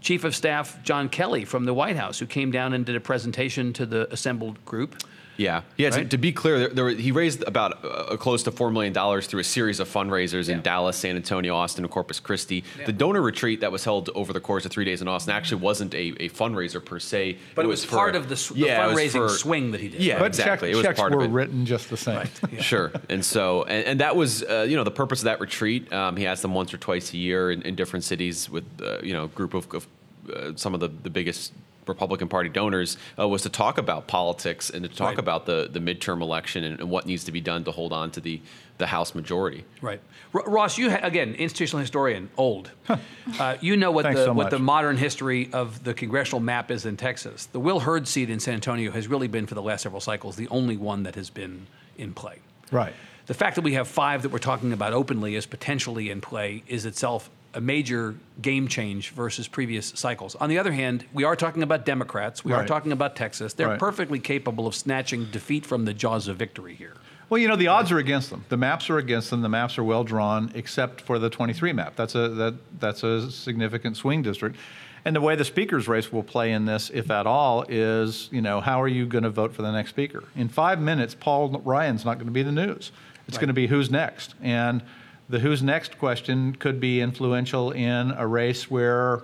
Chief 0.00 0.24
of 0.24 0.34
Staff 0.34 0.82
John 0.82 1.08
Kelly 1.08 1.44
from 1.44 1.64
the 1.64 1.74
White 1.74 1.96
House, 1.96 2.18
who 2.18 2.26
came 2.26 2.50
down 2.50 2.72
and 2.72 2.86
did 2.86 2.96
a 2.96 3.00
presentation 3.00 3.72
to 3.74 3.86
the 3.86 4.12
assembled 4.12 4.64
group. 4.64 5.02
Yeah, 5.40 5.62
yeah. 5.78 5.88
To, 5.90 5.96
Right? 5.96 6.10
to 6.10 6.18
be 6.18 6.32
clear, 6.32 6.58
there, 6.58 6.68
there, 6.68 6.84
were- 6.84 6.90
he 6.90 7.12
raised 7.12 7.42
about 7.46 7.82
uh, 7.82 8.16
close 8.18 8.42
to 8.42 8.50
four 8.50 8.70
million 8.70 8.92
dollars 8.92 9.26
through 9.26 9.40
a 9.40 9.44
series 9.44 9.80
of 9.80 9.88
fundraisers 9.88 10.48
Yeah. 10.48 10.56
in 10.56 10.60
Dallas, 10.60 10.98
San 10.98 11.16
Antonio, 11.16 11.54
Austin, 11.56 11.82
and 11.84 11.90
Corpus 11.90 12.20
Christi. 12.20 12.62
The 12.84 12.92
donor 12.92 13.22
retreat 13.22 13.60
that 13.62 13.72
was 13.72 13.82
held 13.82 14.10
over 14.14 14.34
the 14.34 14.40
course 14.40 14.66
of 14.66 14.70
three 14.70 14.84
days 14.84 15.00
in 15.00 15.08
Austin 15.08 15.32
actually 15.34 15.62
wasn't 15.62 15.94
a, 15.94 16.08
a 16.24 16.28
fundraiser 16.28 16.84
per 16.84 16.98
se, 16.98 17.38
But 17.54 17.64
it 17.64 17.68
was 17.68 17.84
for- 17.86 17.96
part 17.96 18.16
of 18.16 18.28
the, 18.28 18.34
s- 18.34 18.48
the 18.48 18.58
yeah, 18.60 18.84
it 18.84 18.88
was 18.88 18.98
fundraising 18.98 19.12
for- 19.12 19.28
swing 19.30 19.70
that 19.72 19.80
he 19.80 19.88
did. 19.88 20.02
Yeah, 20.02 20.16
right? 20.18 20.26
exactly. 20.26 20.68
check- 20.68 20.74
it 20.74 20.76
was 20.76 20.84
checks 20.84 21.00
part 21.00 21.12
were 21.14 21.20
of 21.24 21.30
it. 21.30 21.32
written 21.32 21.64
just 21.64 21.88
the 21.88 21.96
same. 21.96 22.28
Sure, 22.60 22.92
and 23.08 23.24
so 23.24 23.62
and, 23.64 23.86
and 23.86 24.00
that 24.00 24.14
was 24.16 24.42
uh, 24.42 24.66
you 24.68 24.76
know 24.76 24.84
the 24.84 24.90
purpose 24.90 25.20
of 25.20 25.24
that 25.24 25.40
retreat. 25.40 25.90
Um, 25.90 26.16
he 26.16 26.24
has 26.24 26.42
them 26.42 26.52
once 26.52 26.74
or 26.74 26.76
twice 26.76 27.14
a 27.14 27.16
year 27.16 27.50
in, 27.50 27.62
in 27.62 27.74
different 27.76 28.04
cities 28.04 28.50
with 28.50 28.64
uh, 28.82 28.98
you 29.02 29.14
know 29.14 29.24
a 29.24 29.28
group 29.28 29.54
of, 29.54 29.72
of 29.74 29.86
uh, 30.34 30.52
some 30.56 30.74
of 30.74 30.80
the, 30.80 30.88
the 30.88 31.08
biggest 31.10 31.52
Republican 31.90 32.28
Party 32.28 32.48
donors 32.48 32.96
uh, 33.18 33.28
was 33.28 33.42
to 33.42 33.48
talk 33.50 33.76
about 33.78 34.06
politics 34.06 34.70
and 34.70 34.82
to 34.84 34.88
talk 34.88 35.08
Right. 35.10 35.18
about 35.18 35.46
the 35.46 35.68
the 35.70 35.80
midterm 35.80 36.22
election 36.22 36.64
and, 36.64 36.80
and 36.80 36.88
what 36.90 37.04
needs 37.06 37.24
to 37.24 37.32
be 37.32 37.40
done 37.40 37.64
to 37.64 37.70
hold 37.72 37.92
on 37.92 38.10
to 38.12 38.20
the 38.20 38.40
the 38.78 38.86
House 38.86 39.14
majority. 39.14 39.64
Right, 39.82 40.00
R- 40.32 40.44
Ross. 40.46 40.78
You 40.78 40.90
ha- 40.90 41.00
again, 41.02 41.34
institutional 41.34 41.80
historian, 41.80 42.30
old. 42.38 42.70
uh, 43.38 43.56
you 43.60 43.76
know 43.76 43.90
what 43.90 44.04
the 44.04 44.24
so 44.24 44.32
what 44.32 44.48
the 44.50 44.58
modern 44.58 44.96
history 44.96 45.50
of 45.52 45.84
the 45.84 45.92
congressional 45.92 46.40
map 46.40 46.70
is 46.70 46.86
in 46.86 46.96
Texas. 46.96 47.46
The 47.46 47.60
Will 47.60 47.80
Hurd 47.80 48.08
seat 48.08 48.30
in 48.30 48.40
San 48.40 48.54
Antonio 48.54 48.90
has 48.92 49.06
really 49.08 49.28
been 49.28 49.46
for 49.46 49.54
the 49.54 49.62
last 49.62 49.82
several 49.82 50.00
cycles 50.00 50.36
the 50.36 50.48
only 50.48 50.76
one 50.78 51.02
that 51.02 51.14
has 51.16 51.28
been 51.28 51.66
in 51.98 52.14
play. 52.14 52.38
Right. 52.72 52.94
The 53.26 53.34
fact 53.34 53.54
that 53.56 53.62
we 53.62 53.74
have 53.74 53.86
five 53.86 54.22
that 54.22 54.30
we're 54.30 54.38
talking 54.38 54.72
about 54.72 54.92
openly 54.92 55.36
as 55.36 55.44
potentially 55.46 56.10
in 56.10 56.20
play 56.20 56.62
is 56.66 56.86
itself 56.86 57.28
a 57.54 57.60
major 57.60 58.14
game 58.40 58.68
change 58.68 59.10
versus 59.10 59.48
previous 59.48 59.86
cycles. 59.96 60.34
On 60.36 60.48
the 60.48 60.58
other 60.58 60.72
hand, 60.72 61.04
we 61.12 61.24
are 61.24 61.34
talking 61.36 61.62
about 61.62 61.84
Democrats. 61.84 62.44
We 62.44 62.52
are 62.52 62.66
talking 62.66 62.92
about 62.92 63.16
Texas. 63.16 63.54
They're 63.54 63.68
Right. 63.68 63.78
perfectly 63.78 64.18
capable 64.20 64.66
of 64.66 64.74
snatching 64.74 65.26
defeat 65.26 65.66
from 65.66 65.84
the 65.84 65.92
jaws 65.92 66.28
of 66.28 66.36
victory 66.36 66.74
here. 66.74 66.94
Well, 67.28 67.38
you 67.38 67.46
know, 67.48 67.56
the 67.56 67.68
odds 67.68 67.92
are 67.92 67.98
against 67.98 68.30
them. 68.30 68.44
The 68.48 68.56
maps 68.56 68.90
are 68.90 68.98
against 68.98 69.30
them. 69.30 69.40
The 69.42 69.48
maps 69.48 69.78
are 69.78 69.84
well 69.84 70.02
drawn, 70.04 70.50
except 70.54 71.00
for 71.00 71.18
the 71.18 71.30
23 71.30 71.72
map. 71.72 71.94
That's 71.96 72.14
a 72.14 72.28
that 72.30 72.54
that's 72.80 73.02
a 73.04 73.30
significant 73.30 73.96
swing 73.96 74.22
district. 74.22 74.56
And 75.04 75.16
the 75.16 75.20
way 75.20 75.34
the 75.36 75.44
speaker's 75.44 75.88
race 75.88 76.12
will 76.12 76.22
play 76.24 76.52
in 76.52 76.66
this, 76.66 76.90
if 76.92 77.10
at 77.10 77.26
all, 77.26 77.64
is 77.68 78.28
you 78.32 78.42
know 78.42 78.60
how 78.60 78.82
are 78.82 78.88
you 78.88 79.06
going 79.06 79.24
to 79.24 79.30
vote 79.30 79.54
for 79.54 79.62
the 79.62 79.70
next 79.70 79.90
speaker? 79.90 80.24
In 80.36 80.48
five 80.48 80.80
minutes, 80.80 81.14
Paul 81.18 81.50
Ryan's 81.64 82.04
not 82.04 82.14
going 82.14 82.26
to 82.26 82.32
be 82.32 82.42
the 82.42 82.52
news. 82.52 82.90
It's 83.28 83.38
going 83.38 83.48
to 83.48 83.54
be 83.54 83.68
who's 83.68 83.90
next, 83.92 84.34
and 84.42 84.82
the 85.30 85.38
who's 85.38 85.62
next 85.62 85.96
question 85.98 86.54
could 86.56 86.80
be 86.80 87.00
influential 87.00 87.70
in 87.70 88.10
a 88.12 88.26
race 88.26 88.68
where, 88.70 89.22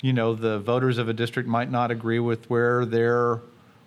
you 0.00 0.12
know, 0.12 0.34
the 0.34 0.60
voters 0.60 0.96
of 0.96 1.08
a 1.08 1.12
district 1.12 1.48
might 1.48 1.70
not 1.70 1.90
agree 1.90 2.20
with 2.20 2.48
where 2.48 2.84
their 2.86 3.40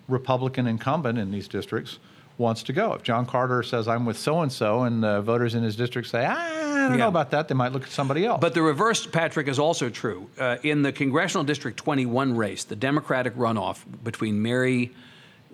Republican 0.06 0.66
incumbent 0.66 1.18
in 1.18 1.30
these 1.30 1.48
districts 1.48 1.98
wants 2.36 2.62
to 2.64 2.72
go. 2.72 2.92
If 2.92 3.02
John 3.02 3.24
Carter 3.24 3.62
says, 3.62 3.88
I'm 3.88 4.04
with 4.04 4.18
so 4.18 4.42
and 4.42 4.52
so, 4.52 4.82
and 4.82 5.02
the 5.02 5.22
voters 5.22 5.54
in 5.54 5.62
his 5.62 5.74
district 5.76 6.08
say, 6.08 6.26
"Ah, 6.28 6.34
I 6.34 6.60
don't 6.88 6.90
Yeah. 6.92 6.96
know 7.04 7.08
about 7.08 7.30
that, 7.30 7.48
they 7.48 7.54
might 7.54 7.72
look 7.72 7.84
at 7.84 7.88
somebody 7.90 8.26
else. 8.26 8.40
But 8.40 8.52
the 8.54 8.60
reverse, 8.62 9.06
Patrick, 9.06 9.48
is 9.48 9.58
also 9.58 9.88
true. 9.88 10.28
Uh, 10.38 10.56
in 10.62 10.82
the 10.82 10.92
Congressional 10.92 11.44
District 11.44 11.78
21 11.78 12.36
race, 12.36 12.64
the 12.64 12.76
Democratic 12.76 13.34
runoff 13.36 13.78
between 14.02 14.42
Mary, 14.42 14.90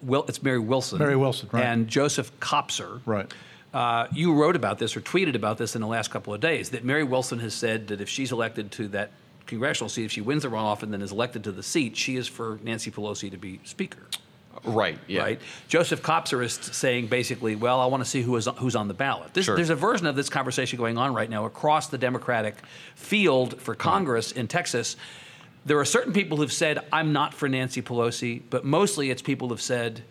Wil- 0.03 0.25
it's 0.27 0.43
Mary 0.43 0.59
Wilson, 0.59 0.99
Mary 0.99 1.17
Wilson, 1.17 1.49
right. 1.53 1.65
and 1.65 1.87
Joseph 1.87 2.33
Kopser. 2.41 3.01
Right. 3.07 3.31
Uh, 3.73 4.07
you 4.13 4.35
wrote 4.35 4.57
about 4.57 4.79
this 4.79 4.97
or 4.97 5.01
tweeted 5.01 5.35
about 5.37 5.59
this 5.59 5.77
in 5.77 5.81
the 5.81 5.87
last 5.87 6.11
couple 6.11 6.35
of 6.35 6.41
days 6.41 6.71
that 6.71 6.85
Mary 6.85 7.05
Wilson 7.05 7.39
has 7.39 7.55
said 7.55 7.89
that 7.89 8.01
if 8.01 8.09
she's 8.09 8.33
elected 8.33 8.73
to 8.73 8.89
that 8.89 9.13
congressional 9.47 9.89
seat, 9.89 10.05
if 10.05 10.13
she 10.13 10.21
wins 10.21 10.43
the 10.43 10.49
runoff 10.49 10.83
and 10.83 10.93
then 10.93 11.03
is 11.03 11.13
elected 11.13 11.45
to 11.45 11.53
the 11.53 11.63
seat, 11.63 11.97
she 11.97 12.17
is 12.17 12.27
for 12.27 12.59
Nancy 12.65 12.91
Pelosi 12.91 13.31
to 13.31 13.37
be 13.37 13.61
Speaker. 13.65 14.03
Right. 14.65 14.99
Yeah. 15.07 15.23
Right. 15.23 15.41
Joseph 15.69 16.03
Kopser 16.03 16.45
is 16.45 16.55
saying 16.55 17.07
basically, 17.07 17.55
well, 17.55 17.81
I 17.81 17.87
want 17.87 18.03
to 18.03 18.09
see 18.09 18.23
who 18.23 18.37
is 18.37 18.49
who's 18.59 18.77
on 18.77 18.89
the 18.89 18.95
ballot. 18.95 19.33
This, 19.33 19.47
Sure. 19.47 19.57
There's 19.57 19.71
a 19.71 19.77
version 19.77 20.07
of 20.07 20.17
this 20.17 20.29
conversation 20.29 20.77
going 20.77 20.99
on 20.99 21.15
right 21.15 21.31
now 21.31 21.45
across 21.47 21.87
the 21.87 21.99
Democratic 21.99 22.57
field 22.97 23.61
for 23.61 23.75
Congress 23.75 24.33
in 24.33 24.49
Texas. 24.49 24.97
There 25.65 25.79
are 25.79 25.85
certain 25.85 26.13
people 26.13 26.39
who've 26.39 26.53
said, 26.53 26.81
I'm 26.93 27.13
not 27.13 27.35
for 27.35 27.49
Nancy 27.49 27.83
Pelosi, 27.83 28.43
but 28.51 28.65
mostly 28.65 29.11
it's 29.11 29.23
people 29.23 29.49
who've 29.49 29.61
said, 29.61 30.03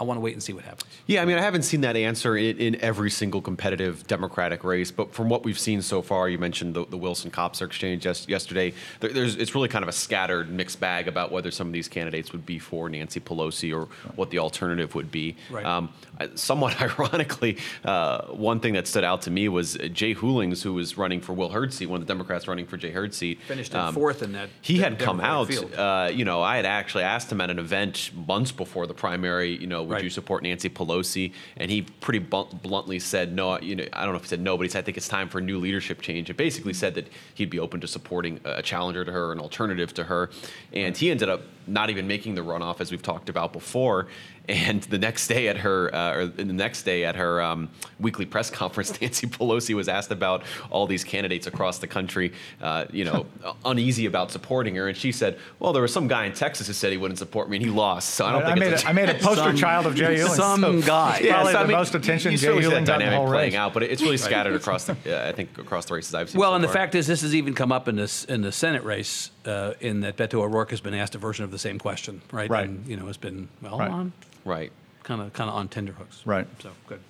I 0.00 0.04
want 0.04 0.16
to 0.16 0.20
wait 0.20 0.34
and 0.34 0.42
see 0.42 0.52
what 0.52 0.64
happens. 0.64 0.90
Yeah, 1.06 1.22
I 1.22 1.24
mean, 1.24 1.38
I 1.38 1.40
haven't 1.40 1.62
seen 1.62 1.80
that 1.80 1.96
answer 1.96 2.36
in, 2.36 2.56
in 2.58 2.80
every 2.80 3.10
single 3.10 3.40
competitive 3.40 4.06
Democratic 4.06 4.62
race, 4.62 4.90
but 4.90 5.12
from 5.12 5.28
what 5.28 5.44
we've 5.44 5.58
seen 5.58 5.82
so 5.82 6.02
far, 6.02 6.28
you 6.28 6.38
mentioned 6.38 6.74
the, 6.74 6.86
the 6.86 6.96
Wilson 6.96 7.30
Kopser 7.30 7.66
exchange 7.66 8.04
yes, 8.04 8.28
yesterday. 8.28 8.72
There, 9.00 9.12
there's 9.12 9.36
it's 9.36 9.54
really 9.54 9.68
kind 9.68 9.82
of 9.82 9.88
a 9.88 9.92
scattered, 9.92 10.50
mixed 10.50 10.78
bag 10.78 11.08
about 11.08 11.32
whether 11.32 11.50
some 11.50 11.66
of 11.66 11.72
these 11.72 11.88
candidates 11.88 12.32
would 12.32 12.46
be 12.46 12.58
for 12.58 12.88
Nancy 12.88 13.20
Pelosi 13.20 13.76
or 13.76 13.88
what 14.14 14.30
the 14.30 14.38
alternative 14.38 14.94
would 14.94 15.10
be. 15.10 15.36
Right. 15.50 15.64
Um, 15.64 15.90
somewhat 16.34 16.80
ironically, 17.00 17.58
uh, 17.84 18.26
one 18.26 18.60
thing 18.60 18.74
that 18.74 18.86
stood 18.86 19.04
out 19.04 19.22
to 19.22 19.30
me 19.30 19.48
was 19.48 19.76
Jay 19.92 20.14
Hulings, 20.14 20.62
who 20.62 20.74
was 20.74 20.96
running 20.96 21.20
for 21.20 21.32
Will 21.32 21.48
Hurd 21.48 21.72
seat, 21.72 21.86
one 21.86 22.00
of 22.00 22.06
the 22.06 22.12
Democrats 22.12 22.46
running 22.46 22.66
for 22.66 22.76
Jay 22.76 22.90
Hurd 22.90 23.14
seat, 23.14 23.40
Finished 23.42 23.72
in 23.72 23.80
um, 23.80 23.94
fourth 23.94 24.22
in 24.22 24.32
that. 24.32 24.48
he 24.62 24.78
had 24.78 24.98
come 24.98 25.20
out. 25.20 25.48
Democratic. 25.48 25.78
Uh, 25.78 26.10
you 26.14 26.24
know, 26.24 26.42
I 26.42 26.56
had 26.56 26.66
actually 26.66 27.04
asked 27.04 27.32
him 27.32 27.40
at 27.40 27.50
an 27.50 27.58
event 27.58 28.10
months 28.14 28.52
before 28.52 28.86
the 28.86 28.94
primary. 28.94 29.56
You 29.56 29.66
know, 29.66 29.87
would 29.88 29.94
Right. 29.94 30.04
you 30.04 30.10
support 30.10 30.42
Nancy 30.42 30.68
Pelosi? 30.68 31.32
And 31.56 31.70
he 31.70 31.82
pretty 31.82 32.18
blunt, 32.20 32.62
bluntly 32.62 32.98
said 32.98 33.34
no. 33.34 33.58
You 33.60 33.76
know, 33.76 33.86
I 33.92 34.04
don't 34.04 34.12
know 34.12 34.16
if 34.16 34.22
he 34.22 34.28
said 34.28 34.40
no, 34.40 34.56
but 34.56 34.62
he 34.64 34.68
said 34.68 34.80
I 34.80 34.82
think 34.82 34.96
it's 34.96 35.08
time 35.08 35.28
for 35.28 35.40
new 35.40 35.58
leadership 35.58 36.00
change. 36.00 36.30
It 36.30 36.36
basically 36.36 36.72
said 36.74 36.94
that 36.94 37.08
he'd 37.34 37.50
be 37.50 37.58
open 37.58 37.80
to 37.80 37.86
supporting 37.86 38.40
a 38.44 38.62
challenger 38.62 39.04
to 39.04 39.12
her, 39.12 39.32
an 39.32 39.40
alternative 39.40 39.92
to 39.94 40.04
her. 40.04 40.30
And 40.72 40.96
he 40.96 41.10
ended 41.10 41.28
up 41.28 41.42
not 41.66 41.90
even 41.90 42.06
making 42.06 42.34
the 42.34 42.40
runoff, 42.42 42.80
as 42.80 42.90
we've 42.90 43.02
talked 43.02 43.28
about 43.28 43.52
before. 43.52 44.06
And 44.48 44.82
the 44.84 44.98
next 44.98 45.28
day 45.28 45.48
at 45.48 45.58
her, 45.58 45.94
uh, 45.94 46.14
or 46.14 46.26
the 46.26 46.44
next 46.44 46.84
day 46.84 47.04
at 47.04 47.16
her 47.16 47.42
um, 47.42 47.68
weekly 48.00 48.24
press 48.24 48.50
conference, 48.50 48.98
Nancy 49.00 49.26
Pelosi 49.26 49.74
was 49.74 49.88
asked 49.88 50.10
about 50.10 50.42
all 50.70 50.86
these 50.86 51.04
candidates 51.04 51.46
across 51.46 51.78
the 51.78 51.86
country, 51.86 52.32
uh, 52.62 52.86
you 52.90 53.04
know, 53.04 53.26
uneasy 53.66 54.06
about 54.06 54.30
supporting 54.30 54.74
her, 54.76 54.88
and 54.88 54.96
she 54.96 55.12
said, 55.12 55.38
"Well, 55.58 55.74
there 55.74 55.82
was 55.82 55.92
some 55.92 56.08
guy 56.08 56.24
in 56.24 56.32
Texas 56.32 56.66
who 56.66 56.72
said 56.72 56.92
he 56.92 56.98
wouldn't 56.98 57.18
support 57.18 57.50
me, 57.50 57.58
and 57.58 57.66
he 57.66 57.70
lost, 57.70 58.10
so 58.10 58.24
I 58.24 58.32
don't 58.32 58.42
I, 58.42 58.46
think 58.46 58.60
made 58.60 58.72
it's 58.72 58.84
a, 58.84 58.88
I 58.88 58.92
made 58.92 59.10
a 59.10 59.14
poster 59.20 59.36
Some- 59.36 59.56
child 59.56 59.86
of 59.86 59.94
Jay 59.94 60.16
Hulings. 60.16 60.36
some 60.36 60.60
so 60.62 60.80
guy. 60.80 61.22
Probably 61.28 61.52
so, 61.52 61.58
the 61.58 61.64
I 61.64 61.66
mean, 61.66 61.76
most 61.76 61.94
attention 61.94 62.32
you 62.32 62.38
Jay 62.38 62.48
Hulings 62.48 62.70
that 62.70 62.86
got 62.86 62.98
dynamic 63.00 63.18
whole 63.18 63.26
playing 63.26 63.52
race. 63.52 63.58
out, 63.58 63.74
but 63.74 63.82
it's 63.82 64.00
really 64.00 64.16
scattered 64.16 64.54
across 64.54 64.84
the, 64.84 64.96
uh, 65.06 65.28
I 65.28 65.32
think, 65.32 65.58
across 65.58 65.84
the 65.84 65.94
races 65.94 66.14
I've 66.14 66.30
seen. 66.30 66.40
Well, 66.40 66.52
so 66.52 66.54
and 66.54 66.64
the 66.64 66.68
fact 66.68 66.94
is, 66.94 67.06
this 67.06 67.20
has 67.20 67.34
even 67.34 67.52
come 67.52 67.70
up 67.70 67.86
in 67.86 67.96
this 67.96 68.24
in 68.24 68.40
the 68.40 68.52
Senate 68.52 68.82
race, 68.84 69.30
uh, 69.48 69.74
in 69.80 70.00
that 70.00 70.16
Beto 70.16 70.34
O'Rourke 70.42 70.70
has 70.70 70.80
been 70.80 70.94
asked 70.94 71.14
a 71.14 71.18
version 71.18 71.44
of 71.44 71.50
the 71.50 71.58
same 71.58 71.78
question, 71.78 72.20
right? 72.30 72.48
Right. 72.50 72.68
And 72.68 72.86
you 72.86 72.96
know, 72.96 73.06
has 73.06 73.16
been 73.16 73.48
well 73.62 73.78
Right. 73.78 73.90
on 73.90 74.12
right. 74.44 74.72
kind 75.02 75.20
of 75.22 75.32
kind 75.32 75.48
of 75.50 75.56
on 75.56 75.68
tenterhooks. 75.68 76.22
Right. 76.26 76.46
So 76.62 76.70
good. 76.86 77.00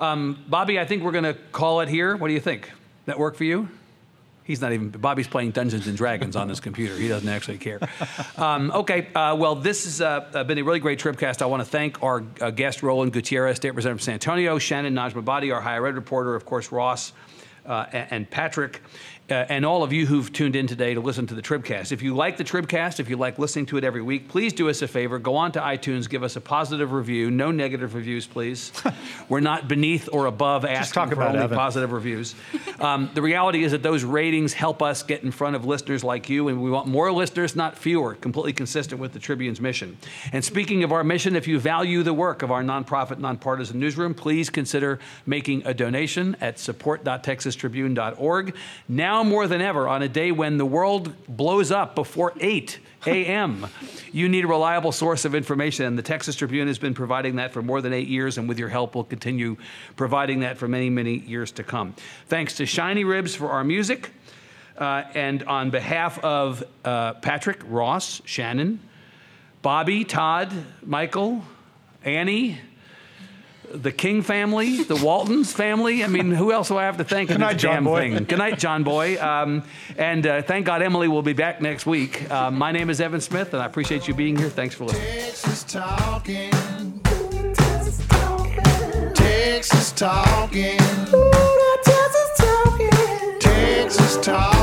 Um, 0.00 0.42
Bobby, 0.48 0.80
I 0.80 0.84
think 0.86 1.02
we're 1.04 1.12
going 1.12 1.24
to 1.24 1.34
call 1.52 1.80
it 1.80 1.88
here. 1.88 2.16
What 2.16 2.28
do 2.28 2.34
you 2.34 2.40
think? 2.40 2.70
That 3.06 3.18
work 3.18 3.36
for 3.36 3.44
you? 3.44 3.68
He's 4.44 4.60
not 4.60 4.72
even. 4.72 4.90
Bobby's 4.90 5.28
playing 5.28 5.52
Dungeons 5.52 5.86
and 5.86 5.96
Dragons 5.96 6.36
on 6.36 6.48
his 6.50 6.60
computer. 6.60 6.96
He 6.96 7.08
doesn't 7.08 7.28
actually 7.28 7.58
care. 7.58 7.80
Um, 8.36 8.70
okay. 8.72 9.08
Uh, 9.14 9.34
well, 9.38 9.54
this 9.54 9.84
has 9.84 10.00
uh, 10.02 10.28
uh, 10.34 10.44
been 10.44 10.58
a 10.58 10.62
really 10.64 10.80
great 10.80 10.98
Tribcast. 10.98 11.40
I 11.40 11.46
want 11.46 11.62
to 11.62 11.68
thank 11.68 12.02
our 12.02 12.22
uh, 12.40 12.50
guest 12.50 12.82
Roland 12.82 13.12
Gutierrez, 13.12 13.56
State 13.56 13.70
Representative 13.70 14.00
from 14.00 14.04
San 14.04 14.14
Antonio, 14.14 14.58
Shannon 14.58 14.94
Najmabadi, 14.94 15.54
our 15.54 15.62
higher 15.62 15.86
ed 15.86 15.94
reporter, 15.96 16.34
of 16.34 16.44
course 16.44 16.72
Ross, 16.72 17.12
uh, 17.66 17.86
and, 17.92 18.06
and 18.10 18.30
Patrick. 18.30 18.82
Uh, 19.30 19.32
and 19.48 19.64
all 19.64 19.82
of 19.82 19.90
you 19.90 20.04
who've 20.04 20.30
tuned 20.34 20.54
in 20.54 20.66
today 20.66 20.92
to 20.92 21.00
listen 21.00 21.26
to 21.26 21.34
the 21.34 21.40
Tribcast. 21.40 21.92
If 21.92 22.02
you 22.02 22.14
like 22.14 22.36
the 22.36 22.44
Tribcast, 22.44 23.00
if 23.00 23.08
you 23.08 23.16
like 23.16 23.38
listening 23.38 23.64
to 23.66 23.78
it 23.78 23.84
every 23.84 24.02
week, 24.02 24.28
please 24.28 24.52
do 24.52 24.68
us 24.68 24.82
a 24.82 24.88
favor. 24.88 25.18
Go 25.18 25.34
on 25.36 25.50
to 25.52 25.60
iTunes, 25.60 26.10
give 26.10 26.22
us 26.22 26.36
a 26.36 26.42
positive 26.42 26.92
review. 26.92 27.30
No 27.30 27.50
negative 27.50 27.94
reviews, 27.94 28.26
please. 28.26 28.70
We're 29.30 29.40
not 29.40 29.66
beneath 29.66 30.10
or 30.12 30.26
above 30.26 30.66
asking 30.66 30.92
talk 30.92 31.08
for 31.08 31.14
about 31.14 31.28
only 31.30 31.44
Evan. 31.44 31.56
positive 31.56 31.92
reviews. 31.92 32.34
Um, 32.80 33.08
the 33.14 33.22
reality 33.22 33.62
is 33.62 33.70
that 33.70 33.84
those 33.84 34.02
ratings 34.02 34.52
help 34.52 34.82
us 34.82 35.04
get 35.04 35.22
in 35.22 35.30
front 35.30 35.54
of 35.54 35.64
listeners 35.64 36.02
like 36.02 36.28
you, 36.28 36.48
and 36.48 36.60
we 36.60 36.70
want 36.70 36.88
more 36.88 37.12
listeners, 37.12 37.54
not 37.54 37.78
fewer, 37.78 38.16
completely 38.16 38.52
consistent 38.52 39.00
with 39.00 39.12
the 39.12 39.20
Tribune's 39.20 39.60
mission. 39.60 39.96
And 40.32 40.44
speaking 40.44 40.82
of 40.82 40.90
our 40.90 41.04
mission, 41.04 41.36
if 41.36 41.46
you 41.46 41.60
value 41.60 42.02
the 42.02 42.12
work 42.12 42.42
of 42.42 42.50
our 42.50 42.64
nonprofit, 42.64 43.18
nonpartisan 43.18 43.78
newsroom, 43.78 44.12
please 44.12 44.50
consider 44.50 44.98
making 45.24 45.64
a 45.64 45.72
donation 45.72 46.36
at 46.40 46.58
support.texastribune.org. 46.58 48.56
Now 48.88 49.13
now 49.14 49.22
more 49.22 49.46
than 49.46 49.60
ever, 49.60 49.86
on 49.86 50.02
a 50.02 50.08
day 50.08 50.32
when 50.32 50.58
the 50.58 50.66
world 50.66 51.14
blows 51.28 51.70
up 51.70 51.94
before 51.94 52.32
8 52.40 52.80
a.m., 53.06 53.68
you 54.10 54.28
need 54.28 54.44
a 54.44 54.48
reliable 54.48 54.90
source 54.90 55.24
of 55.24 55.36
information. 55.36 55.86
And 55.86 55.96
the 55.96 56.02
Texas 56.02 56.34
Tribune 56.34 56.66
has 56.66 56.80
been 56.80 56.94
providing 56.94 57.36
that 57.36 57.52
for 57.52 57.62
more 57.62 57.80
than 57.80 57.92
eight 57.92 58.08
years, 58.08 58.38
and 58.38 58.48
with 58.48 58.58
your 58.58 58.68
help, 58.68 58.96
we'll 58.96 59.04
continue 59.04 59.56
providing 59.94 60.40
that 60.40 60.58
for 60.58 60.66
many, 60.66 60.90
many 60.90 61.18
years 61.18 61.52
to 61.52 61.62
come. 61.62 61.94
Thanks 62.26 62.56
to 62.56 62.66
Shiny 62.66 63.04
Ribs 63.04 63.36
for 63.36 63.50
our 63.50 63.62
music. 63.62 64.10
Uh, 64.76 65.04
and 65.14 65.44
on 65.44 65.70
behalf 65.70 66.18
of 66.24 66.64
uh, 66.84 67.12
Patrick, 67.14 67.60
Ross, 67.68 68.20
Shannon, 68.24 68.80
Bobby, 69.62 70.04
Todd, 70.04 70.52
Michael, 70.82 71.44
Annie, 72.02 72.58
the 73.72 73.92
King 73.92 74.22
family, 74.22 74.82
the 74.82 74.96
Waltons 74.96 75.52
family. 75.52 76.04
I 76.04 76.06
mean, 76.06 76.30
who 76.30 76.52
else 76.52 76.68
do 76.68 76.78
I 76.78 76.84
have 76.84 76.96
to 76.98 77.04
thank 77.04 77.28
Good 77.28 77.40
night, 77.40 77.58
John 77.58 77.84
Boy. 77.84 78.10
thing? 78.10 78.24
Good 78.24 78.38
night, 78.38 78.58
John 78.58 78.84
Boy. 78.84 79.20
Um, 79.20 79.62
and 79.96 80.26
uh, 80.26 80.42
thank 80.42 80.66
God 80.66 80.82
Emily 80.82 81.08
will 81.08 81.22
be 81.22 81.32
back 81.32 81.60
next 81.60 81.86
week. 81.86 82.30
Uh, 82.30 82.50
my 82.50 82.72
name 82.72 82.90
is 82.90 83.00
Evan 83.00 83.20
Smith, 83.20 83.52
and 83.52 83.62
I 83.62 83.66
appreciate 83.66 84.08
you 84.08 84.14
being 84.14 84.36
here. 84.36 84.48
Thanks 84.48 84.74
for 84.74 84.84
listening. 84.84 85.04
Texas 85.06 85.64
talking. 85.64 86.50
Texas 87.54 88.06
talking. 89.96 90.78
Texas 93.40 94.16
talking. 94.18 94.53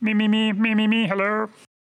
Me, 0.00 0.14
me, 0.14 0.28
me, 0.28 0.52
me, 0.52 0.74
me, 0.74 0.86
me, 0.86 1.08
hello. 1.08 1.48